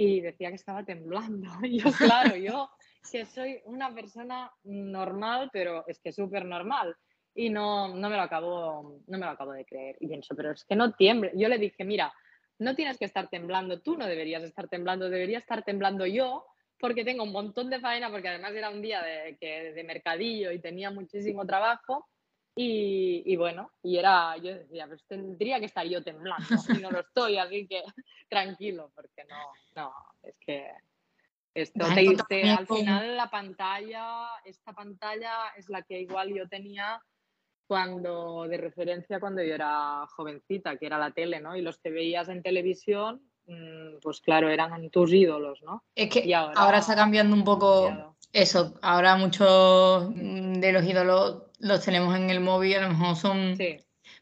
y 0.00 0.22
decía 0.22 0.48
que 0.48 0.54
estaba 0.54 0.82
temblando. 0.82 1.50
Y 1.62 1.78
yo, 1.78 1.90
claro, 1.98 2.34
yo 2.36 2.70
que 3.12 3.26
soy 3.26 3.60
una 3.66 3.94
persona 3.94 4.50
normal, 4.64 5.50
pero 5.52 5.84
es 5.86 6.00
que 6.00 6.10
súper 6.12 6.46
normal. 6.46 6.96
Y 7.34 7.50
no, 7.50 7.94
no, 7.94 8.08
me 8.08 8.16
lo 8.16 8.22
acabo, 8.22 9.02
no 9.06 9.18
me 9.18 9.26
lo 9.26 9.32
acabo 9.32 9.52
de 9.52 9.66
creer. 9.66 9.96
Y 10.00 10.08
pienso, 10.08 10.34
pero 10.34 10.52
es 10.52 10.64
que 10.64 10.74
no 10.74 10.92
tiemble. 10.94 11.32
Yo 11.34 11.48
le 11.48 11.58
dije, 11.58 11.84
mira, 11.84 12.12
no 12.58 12.74
tienes 12.74 12.98
que 12.98 13.04
estar 13.04 13.28
temblando, 13.28 13.80
tú 13.80 13.96
no 13.96 14.06
deberías 14.06 14.42
estar 14.42 14.68
temblando, 14.68 15.10
debería 15.10 15.38
estar 15.38 15.62
temblando 15.64 16.06
yo 16.06 16.46
porque 16.78 17.04
tengo 17.04 17.24
un 17.24 17.32
montón 17.32 17.68
de 17.68 17.78
faena, 17.78 18.10
porque 18.10 18.28
además 18.28 18.54
era 18.54 18.70
un 18.70 18.80
día 18.80 19.02
de, 19.02 19.36
que, 19.38 19.72
de 19.72 19.84
mercadillo 19.84 20.50
y 20.50 20.60
tenía 20.60 20.90
muchísimo 20.90 21.44
trabajo. 21.44 22.08
Y, 22.62 23.22
y, 23.24 23.36
bueno, 23.36 23.70
y 23.82 23.96
era, 23.96 24.36
yo 24.36 24.54
decía, 24.54 24.86
pues 24.86 25.02
tendría 25.06 25.58
que 25.58 25.66
estar 25.66 25.86
yo 25.86 26.02
temblando 26.02 26.56
y 26.68 26.78
no 26.78 26.90
lo 26.90 27.00
estoy, 27.06 27.38
así 27.38 27.66
que 27.66 27.82
tranquilo, 28.28 28.92
porque 28.94 29.24
no, 29.24 29.36
no, 29.76 29.92
es 30.22 30.34
que 30.38 30.70
esto 31.54 31.86
te, 32.28 32.50
al 32.50 32.66
final 32.66 33.16
la 33.16 33.30
pantalla, 33.30 34.26
esta 34.44 34.72
pantalla 34.72 35.48
es 35.56 35.70
la 35.70 35.82
que 35.82 36.00
igual 36.00 36.34
yo 36.34 36.48
tenía 36.48 37.02
cuando, 37.66 38.46
de 38.46 38.58
referencia 38.58 39.20
cuando 39.20 39.42
yo 39.42 39.54
era 39.54 40.06
jovencita, 40.08 40.76
que 40.76 40.86
era 40.86 40.98
la 40.98 41.12
tele, 41.12 41.40
¿no? 41.40 41.56
Y 41.56 41.62
los 41.62 41.78
que 41.78 41.90
veías 41.90 42.28
en 42.28 42.42
televisión, 42.42 43.30
Mm, 43.50 43.98
pues 44.00 44.20
claro, 44.20 44.48
eran 44.48 44.90
tus 44.90 45.12
ídolos, 45.12 45.60
¿no? 45.62 45.82
Es 45.96 46.08
que 46.08 46.32
ahora, 46.34 46.78
está 46.78 46.94
cambiando 46.94 47.34
un 47.34 47.42
poco 47.42 48.14
eso. 48.32 48.74
Ahora 48.80 49.16
muchos 49.16 50.08
mm, 50.14 50.49
de 50.60 50.72
los 50.72 50.84
ídolos 50.84 51.42
los 51.58 51.84
tenemos 51.84 52.16
en 52.16 52.30
el 52.30 52.40
móvil, 52.40 52.76
a 52.76 52.82
lo 52.82 52.90
mejor 52.90 53.16
son... 53.16 53.56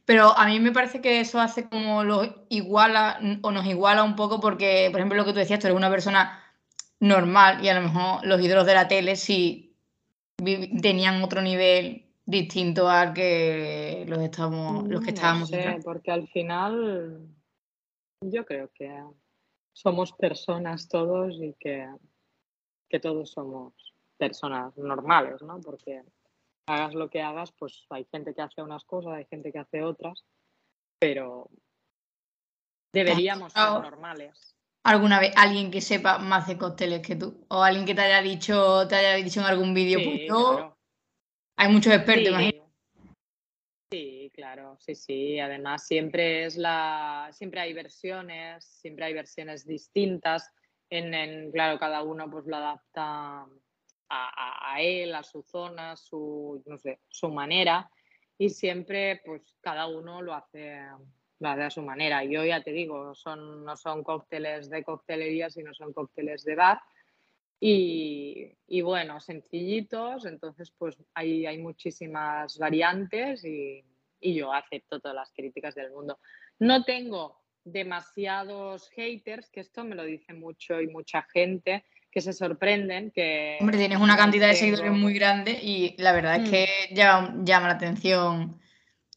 Pero 0.05 0.37
a 0.37 0.47
mí 0.47 0.59
me 0.59 0.73
parece 0.73 1.03
que 1.03 1.21
eso 1.21 1.39
hace 1.39 1.69
como 1.69 2.03
los 2.03 2.31
iguala 2.49 3.21
o 3.43 3.51
nos 3.51 3.67
iguala 3.67 4.05
un 4.05 4.17
poco 4.17 4.41
porque, 4.41 4.89
por 4.91 5.01
ejemplo, 5.01 5.19
lo 5.19 5.27
que 5.27 5.33
tú 5.33 5.39
decías, 5.39 5.61
tú 5.61 5.67
eres 5.67 5.77
una 5.77 5.91
persona 5.91 6.43
normal 7.01 7.63
y 7.63 7.69
a 7.69 7.75
lo 7.75 7.83
mejor 7.83 8.27
los 8.27 8.41
ídolos 8.41 8.67
de 8.67 8.75
la 8.75 8.89
tele 8.89 9.17
sí 9.17 9.77
tenían 10.81 11.23
otro 11.23 11.43
nivel 11.43 12.07
distinto 12.25 12.89
al 12.89 13.13
que 13.13 14.05
los, 14.09 14.19
estamos, 14.21 14.89
los 14.89 15.01
que 15.01 15.13
mm, 15.13 15.15
estábamos. 15.15 15.51
porque 15.85 16.11
al 16.11 16.29
final 16.29 17.27
yo 18.21 18.45
creo 18.45 18.71
que 18.75 19.03
somos 19.73 20.13
personas 20.13 20.89
todos 20.89 21.35
y 21.41 21.55
que, 21.59 21.89
que 22.89 23.01
todos 23.01 23.31
somos 23.31 23.73
personas 24.17 24.77
normales, 24.77 25.41
¿no? 25.43 25.61
Porque 25.61 26.03
hagas 26.69 26.95
lo 26.95 27.09
que 27.11 27.23
hagas, 27.23 27.53
pues 27.53 27.87
hay 27.91 28.07
gente 28.11 28.35
que 28.35 28.43
hace 28.43 28.63
unas 28.63 28.85
cosas, 28.85 29.15
hay 29.15 29.25
gente 29.27 29.53
que 29.53 29.59
hace 29.59 29.83
otras, 29.83 30.25
pero 30.99 31.51
deberíamos 32.93 33.53
ser 33.53 33.63
normales. 33.63 34.57
alguna 34.85 35.21
vez 35.21 35.33
alguien 35.37 35.71
que 35.71 35.81
sepa 35.81 36.19
más 36.19 36.47
de 36.47 36.59
cócteles 36.59 37.07
que 37.07 37.17
tú? 37.17 37.45
O 37.49 37.63
alguien 37.63 37.87
que 37.87 37.95
te 37.95 38.03
haya 38.03 38.23
dicho, 38.23 38.87
te 38.89 38.97
haya 38.97 39.15
dicho 39.15 39.41
en 39.41 39.47
algún 39.47 39.75
vídeo, 39.75 40.01
pues 40.05 40.21
yo. 40.27 40.77
Hay 41.57 41.73
muchos 41.73 41.93
expertos, 41.93 42.29
imagino. 42.29 42.69
Sí, 43.91 44.31
claro, 44.35 44.77
sí, 44.79 44.95
sí. 44.95 45.41
Además, 45.41 45.87
siempre 45.87 46.45
es 46.45 46.57
la, 46.57 47.31
siempre 47.33 47.61
hay 47.61 47.73
versiones, 47.73 48.65
siempre 48.65 49.07
hay 49.07 49.15
versiones 49.15 49.67
distintas. 49.67 50.53
En, 50.91 51.51
claro, 51.53 51.79
cada 51.79 52.03
uno 52.03 52.31
pues 52.31 52.47
lo 52.47 52.57
adapta 52.57 53.47
a, 54.09 54.77
él, 54.81 55.15
a 55.15 55.23
su 55.23 55.43
zona, 55.43 55.97
su, 55.97 56.63
no 56.67 56.79
sé, 56.79 57.01
su 57.09 57.29
manera. 57.29 57.91
Y 58.39 58.51
siempre, 58.51 59.21
pues 59.25 59.43
cada 59.61 59.87
uno 59.87 60.23
lo 60.23 60.35
hace, 60.35 60.81
lo 61.41 61.49
a 61.49 61.71
su 61.71 61.83
manera. 61.83 62.25
Yo 62.25 62.45
ya 62.45 62.63
te 62.63 62.73
digo, 62.73 63.15
son, 63.15 63.65
no 63.65 63.77
son 63.77 64.05
cócteles 64.05 64.71
de 64.71 64.85
coctelería, 64.85 65.51
sino 65.51 65.75
son 65.75 65.93
cócteles 65.93 66.45
de 66.45 66.55
bar. 66.55 66.81
Y, 67.61 68.57
y, 68.69 68.83
bueno, 68.83 69.19
sencillitos, 69.19 70.25
entonces 70.27 70.71
pues 70.79 70.97
hay, 71.15 71.45
hay 71.45 71.59
muchísimas 71.59 72.57
variantes 72.57 73.45
y, 73.45 73.85
y, 74.21 74.35
yo 74.35 74.53
acepto 74.53 75.01
todas 75.01 75.17
las 75.17 75.33
críticas 75.33 75.75
del 75.75 75.91
mundo. 75.91 76.21
No 76.61 76.85
tengo 76.85 77.41
demasiados 77.65 78.89
haters, 78.91 79.51
que 79.51 79.61
esto 79.61 79.83
me 79.85 79.97
lo 79.97 80.05
dice 80.05 80.35
mucho 80.35 80.81
y 80.81 80.87
mucha 80.87 81.23
gente, 81.33 81.85
que 82.11 82.21
se 82.21 82.33
sorprenden 82.33 83.11
que... 83.11 83.59
Hombre, 83.61 83.79
tienes 83.79 83.99
una 83.99 84.17
cantidad 84.17 84.49
de 84.49 84.55
seguidores 84.55 84.93
muy 84.93 85.15
grande 85.15 85.59
y 85.63 85.95
la 85.99 86.13
verdad 86.13 86.37
es 86.37 86.49
mm. 86.49 86.51
que 86.51 86.69
llama, 86.93 87.35
llama, 87.45 87.69
la 87.69 87.75
atención 87.75 88.61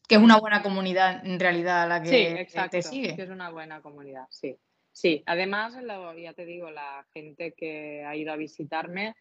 que 0.08 0.16
es 0.16 0.20
una 0.20 0.38
buena 0.38 0.62
comunidad 0.62 1.24
en 1.26 1.40
realidad 1.40 1.88
la 1.88 2.02
que 2.02 2.08
sí, 2.08 2.16
exacto, 2.16 2.70
te 2.72 2.82
sigue. 2.82 3.16
Que 3.16 3.22
es 3.22 3.30
una 3.30 3.50
buena 3.50 3.80
comunidad, 3.80 4.26
sí. 4.28 4.58
Sí, 4.92 5.22
además, 5.24 5.74
ya 6.18 6.34
te 6.34 6.44
digo, 6.44 6.70
la 6.70 7.06
gente 7.14 7.54
que 7.56 8.04
ha 8.04 8.14
ido 8.14 8.30
a 8.30 8.36
visitarme 8.36 9.14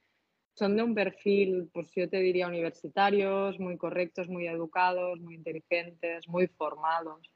son 0.54 0.76
de 0.76 0.84
un 0.84 0.94
perfil, 0.94 1.70
pues 1.74 1.92
yo 1.96 2.10
te 2.10 2.20
diría 2.20 2.48
universitarios, 2.48 3.58
muy 3.58 3.78
correctos, 3.78 4.28
muy 4.28 4.48
educados, 4.48 5.20
muy 5.22 5.36
inteligentes, 5.36 6.28
muy 6.28 6.48
formados. 6.48 7.32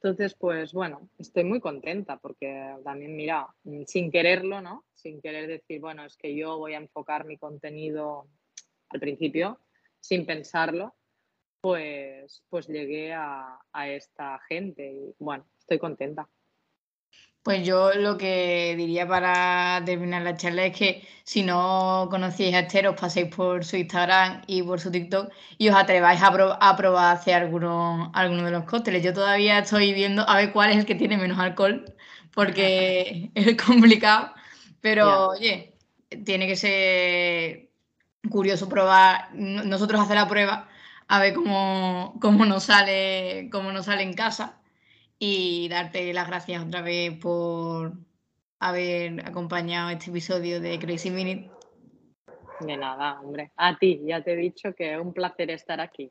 Entonces, 0.00 0.34
pues 0.34 0.72
bueno, 0.72 1.10
estoy 1.18 1.42
muy 1.42 1.60
contenta 1.60 2.18
porque 2.18 2.76
también, 2.84 3.16
mira, 3.16 3.48
sin 3.86 4.12
quererlo, 4.12 4.60
¿no? 4.60 4.84
Sin 4.94 5.20
querer 5.20 5.48
decir, 5.48 5.80
bueno, 5.80 6.04
es 6.04 6.16
que 6.16 6.36
yo 6.36 6.56
voy 6.56 6.74
a 6.74 6.78
enfocar 6.78 7.24
mi 7.24 7.36
contenido 7.36 8.28
al 8.90 9.00
principio, 9.00 9.58
sin 9.98 10.24
pensarlo, 10.24 10.94
pues, 11.60 12.44
pues 12.48 12.68
llegué 12.68 13.12
a, 13.12 13.58
a 13.72 13.88
esta 13.90 14.38
gente 14.48 14.92
y 14.92 15.14
bueno, 15.18 15.48
estoy 15.58 15.80
contenta. 15.80 16.28
Pues 17.42 17.66
yo 17.66 17.92
lo 17.94 18.18
que 18.18 18.74
diría 18.76 19.06
para 19.08 19.82
terminar 19.84 20.22
la 20.22 20.36
charla 20.36 20.66
es 20.66 20.76
que 20.76 21.08
si 21.24 21.42
no 21.42 22.08
conocíais 22.10 22.54
a 22.54 22.60
Esther, 22.60 22.88
os 22.88 23.00
paséis 23.00 23.34
por 23.34 23.64
su 23.64 23.76
Instagram 23.76 24.42
y 24.46 24.62
por 24.62 24.80
su 24.80 24.90
TikTok 24.90 25.30
y 25.56 25.68
os 25.68 25.76
atreváis 25.76 26.20
a, 26.22 26.76
probar 26.76 27.16
hacer 27.16 27.34
alguno, 27.34 28.10
alguno 28.14 28.44
de 28.44 28.50
los 28.50 28.64
cócteles. 28.64 29.02
Yo 29.02 29.12
todavía 29.14 29.60
estoy 29.60 29.92
viendo 29.94 30.28
a 30.28 30.36
ver 30.36 30.52
cuál 30.52 30.70
es 30.70 30.78
el 30.78 30.86
que 30.86 30.94
tiene 30.94 31.16
menos 31.16 31.38
alcohol, 31.38 31.84
porque 32.34 33.30
es 33.34 33.56
complicado, 33.62 34.34
pero 34.80 35.28
oye, 35.30 35.74
tiene 36.24 36.46
que 36.46 36.56
ser 36.56 37.70
curioso 38.30 38.68
probar, 38.68 39.30
nosotros 39.34 40.00
hacer 40.00 40.16
la 40.16 40.28
prueba, 40.28 40.68
a 41.08 41.20
ver 41.20 41.34
cómo, 41.34 42.18
cómo 42.20 42.44
nos 42.44 42.64
sale, 42.64 43.48
cómo 43.50 43.72
nos 43.72 43.86
sale 43.86 44.02
en 44.02 44.14
casa 44.14 44.57
y 45.18 45.68
darte 45.68 46.12
las 46.12 46.28
gracias 46.28 46.64
otra 46.64 46.82
vez 46.82 47.18
por 47.18 47.92
haber 48.60 49.26
acompañado 49.26 49.90
este 49.90 50.10
episodio 50.10 50.60
de 50.60 50.78
Crazy 50.78 51.10
Minute. 51.10 51.50
De 52.60 52.76
nada, 52.76 53.20
hombre. 53.20 53.52
A 53.56 53.76
ti, 53.78 54.00
ya 54.04 54.22
te 54.22 54.32
he 54.32 54.36
dicho 54.36 54.74
que 54.74 54.94
es 54.94 55.00
un 55.00 55.12
placer 55.12 55.50
estar 55.50 55.80
aquí. 55.80 56.10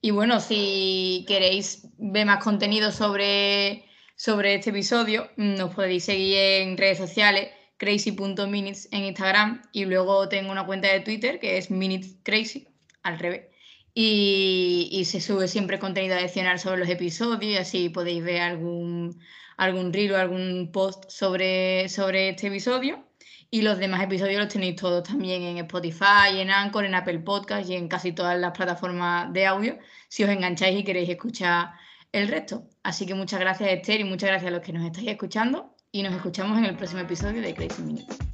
Y 0.00 0.10
bueno, 0.10 0.40
si 0.40 1.24
queréis 1.26 1.88
ver 1.96 2.26
más 2.26 2.42
contenido 2.42 2.92
sobre, 2.92 3.84
sobre 4.16 4.54
este 4.54 4.70
episodio, 4.70 5.30
nos 5.36 5.74
podéis 5.74 6.04
seguir 6.04 6.36
en 6.36 6.76
redes 6.76 6.98
sociales, 6.98 7.50
crazy.minutes 7.78 8.88
en 8.92 9.04
Instagram 9.04 9.62
y 9.72 9.84
luego 9.86 10.28
tengo 10.28 10.52
una 10.52 10.66
cuenta 10.66 10.92
de 10.92 11.00
Twitter 11.00 11.38
que 11.40 11.56
es 11.56 11.70
minutescrazy, 11.70 12.68
al 13.02 13.18
revés. 13.18 13.53
Y, 13.94 15.04
se 15.06 15.20
sube 15.20 15.46
siempre 15.48 15.78
contenido 15.78 16.16
adicional 16.16 16.58
sobre 16.58 16.78
los 16.78 16.88
episodios 16.88 17.52
y 17.52 17.56
así 17.56 17.88
podéis 17.88 18.24
ver 18.24 18.42
algún, 18.42 19.20
algún 19.56 19.92
reel 19.92 20.12
o 20.12 20.18
algún 20.18 20.70
post 20.72 21.08
sobre, 21.08 21.88
sobre 21.88 22.30
este 22.30 22.48
episodio. 22.48 23.04
Y 23.50 23.62
los 23.62 23.78
demás 23.78 24.02
episodios 24.02 24.40
los 24.42 24.52
tenéis 24.52 24.76
todos 24.76 25.04
también 25.04 25.42
en 25.42 25.58
Spotify, 25.58 26.40
en 26.40 26.50
Anchor, 26.50 26.84
en 26.86 26.94
Apple 26.96 27.20
Podcast 27.20 27.70
y 27.70 27.76
en 27.76 27.86
casi 27.86 28.10
todas 28.10 28.36
las 28.38 28.50
plataformas 28.50 29.32
de 29.32 29.46
audio 29.46 29.78
si 30.08 30.24
os 30.24 30.30
engancháis 30.30 30.78
y 30.80 30.84
queréis 30.84 31.08
escuchar 31.08 31.70
el 32.10 32.28
resto. 32.28 32.68
Así 32.82 33.06
que 33.06 33.14
muchas 33.14 33.38
gracias 33.38 33.70
Esther 33.70 34.00
y 34.00 34.04
muchas 34.04 34.30
gracias 34.30 34.48
a 34.48 34.56
los 34.56 34.64
que 34.64 34.72
nos 34.72 34.84
estáis 34.84 35.08
escuchando 35.08 35.74
y 35.92 36.02
nos 36.02 36.14
escuchamos 36.14 36.58
en 36.58 36.64
el 36.64 36.76
próximo 36.76 37.02
episodio 37.02 37.42
de 37.42 37.54
Crazy 37.54 37.82
Minute. 37.82 38.33